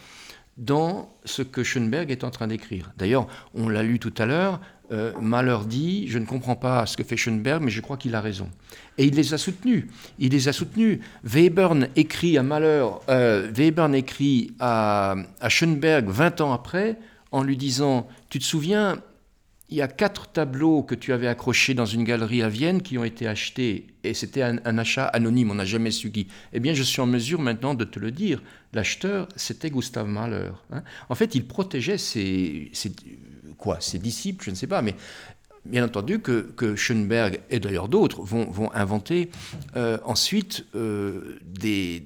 [0.58, 2.92] dans ce que Schoenberg est en train d'écrire.
[2.98, 4.60] D'ailleurs, on l'a lu tout à l'heure,
[4.92, 8.16] euh, Mahler dit, je ne comprends pas ce que fait Schoenberg, mais je crois qu'il
[8.16, 8.50] a raison.
[8.98, 9.86] Et il les a soutenus.
[10.18, 11.00] Il les a soutenus.
[11.24, 16.98] Webern écrit à Mahler, euh, Webern écrit à, à Schoenberg 20 ans après,
[17.32, 19.02] en lui disant, tu te souviens,
[19.70, 22.98] il y a quatre tableaux que tu avais accrochés dans une galerie à Vienne qui
[22.98, 26.28] ont été achetés, et c'était un, achat anonyme, on n'a jamais su qui.
[26.54, 28.42] Eh bien, je suis en mesure maintenant de te le dire.
[28.74, 30.52] L'acheteur, c'était Gustave Mahler.
[30.72, 30.84] Hein.
[31.10, 32.72] En fait, il protégeait ses,
[33.58, 34.96] quoi, ses disciples, je ne sais pas, mais
[35.68, 39.30] bien entendu que, que Schoenberg et d'ailleurs d'autres vont, inventer
[39.76, 42.04] euh, ensuite euh, des,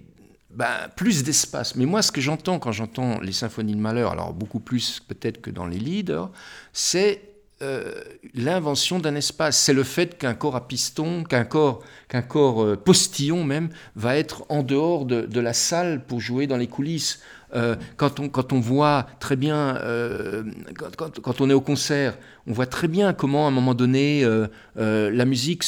[0.51, 1.75] ben, plus d'espace.
[1.75, 5.41] Mais moi, ce que j'entends quand j'entends les symphonies de Mahler, alors beaucoup plus peut-être
[5.41, 6.29] que dans les leaders,
[6.73, 7.21] c'est
[7.61, 7.93] euh,
[8.33, 9.57] l'invention d'un espace.
[9.57, 14.45] C'est le fait qu'un corps à piston, qu'un corps, qu'un corps postillon même, va être
[14.49, 17.21] en dehors de, la salle pour jouer dans les coulisses.
[17.53, 19.77] Euh, quand, on, quand on voit très bien,
[21.21, 24.25] quand, on est au concert, on voit très bien comment à un moment donné
[24.75, 25.63] la musique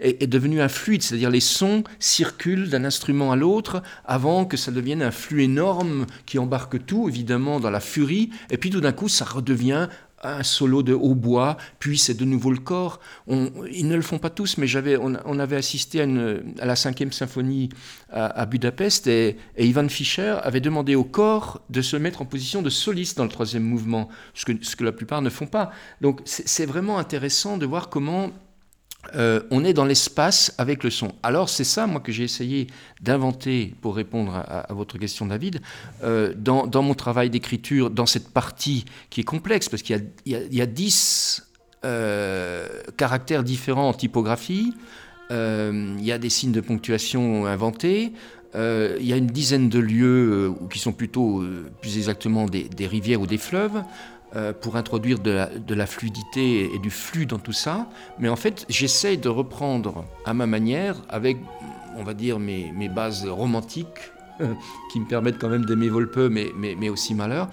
[0.00, 4.56] est, est, devenue un fluide, c'est-à-dire les sons circulent d'un instrument à l'autre avant que
[4.56, 8.80] ça devienne un flux énorme qui embarque tout, évidemment, dans la furie, et puis tout
[8.80, 9.88] d'un coup ça redevient
[10.22, 13.00] un solo de hautbois, puis c'est de nouveau le corps.
[13.28, 16.06] ils ne le font pas tous, mais j'avais, on, avait assisté à,
[16.64, 17.68] la cinquième symphonie
[18.10, 22.70] à, Budapest et, Ivan Fischer avait demandé au corps de se mettre en position de
[22.70, 25.70] soliste dans le troisième mouvement, ce que, ce que la plupart ne font pas.
[26.00, 28.30] Donc c'est vraiment intéressant de voir comment
[29.14, 31.12] euh, on est dans l'espace avec le son.
[31.22, 32.66] Alors c'est ça, moi, que j'ai essayé
[33.00, 35.60] d'inventer pour répondre à, votre question, David,
[36.02, 40.66] euh, dans, mon travail d'écriture, dans cette partie qui est complexe, parce qu'il y, a
[40.66, 41.42] dix
[41.84, 44.74] euh, caractères différents en typographie,
[45.30, 48.12] il y a des signes de ponctuation inventés,
[48.54, 51.44] il y a une dizaine de lieux qui sont plutôt,
[51.82, 53.82] plus exactement, des rivières ou des fleuves.
[54.36, 57.88] Euh, pour introduire de la, fluidité et du flux dans tout ça.
[58.18, 61.38] Mais en fait, j'essaye de reprendre à ma manière, avec,
[61.96, 64.12] on va dire, mes, bases romantiques,
[64.92, 67.48] qui me permettent quand même d'aimer Volpe, mais, mais, aussi Malheur,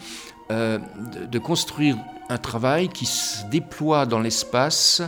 [0.50, 1.98] de, construire
[2.28, 5.02] un travail qui se déploie dans l'espace,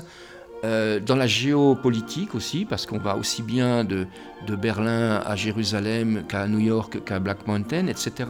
[0.64, 4.08] euh, dans la géopolitique aussi, parce qu'on va aussi bien de,
[4.48, 8.26] de Berlin à Jérusalem qu'à New York, qu'à Black Mountain, etc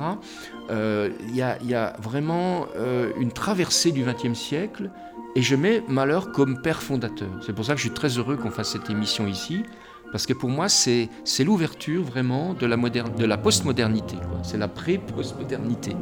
[0.70, 4.90] il euh, y, a vraiment euh, une traversée du XXe siècle
[5.36, 7.30] et je mets Malheur comme père fondateur.
[7.46, 9.64] C'est pour ça que je suis très heureux qu'on fasse cette émission ici,
[10.12, 11.10] parce que pour moi, c'est
[11.40, 14.18] l'ouverture vraiment de la, de la postmodernité.
[14.44, 15.96] C'est la pré-postmodernité.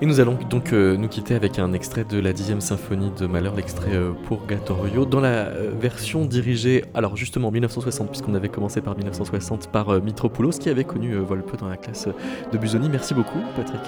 [0.00, 3.26] Et nous allons donc euh, nous quitter avec un extrait de la dixième symphonie de
[3.26, 8.48] Malheur, l'extrait euh, Purgatorio, dans la euh, version dirigée, alors justement en 1960, puisqu'on avait
[8.48, 12.06] commencé par 1960, par Mitropoulos, qui avait connu Volpe dans la classe
[12.52, 12.88] de Busoni.
[12.88, 13.80] Merci beaucoup, Patrick.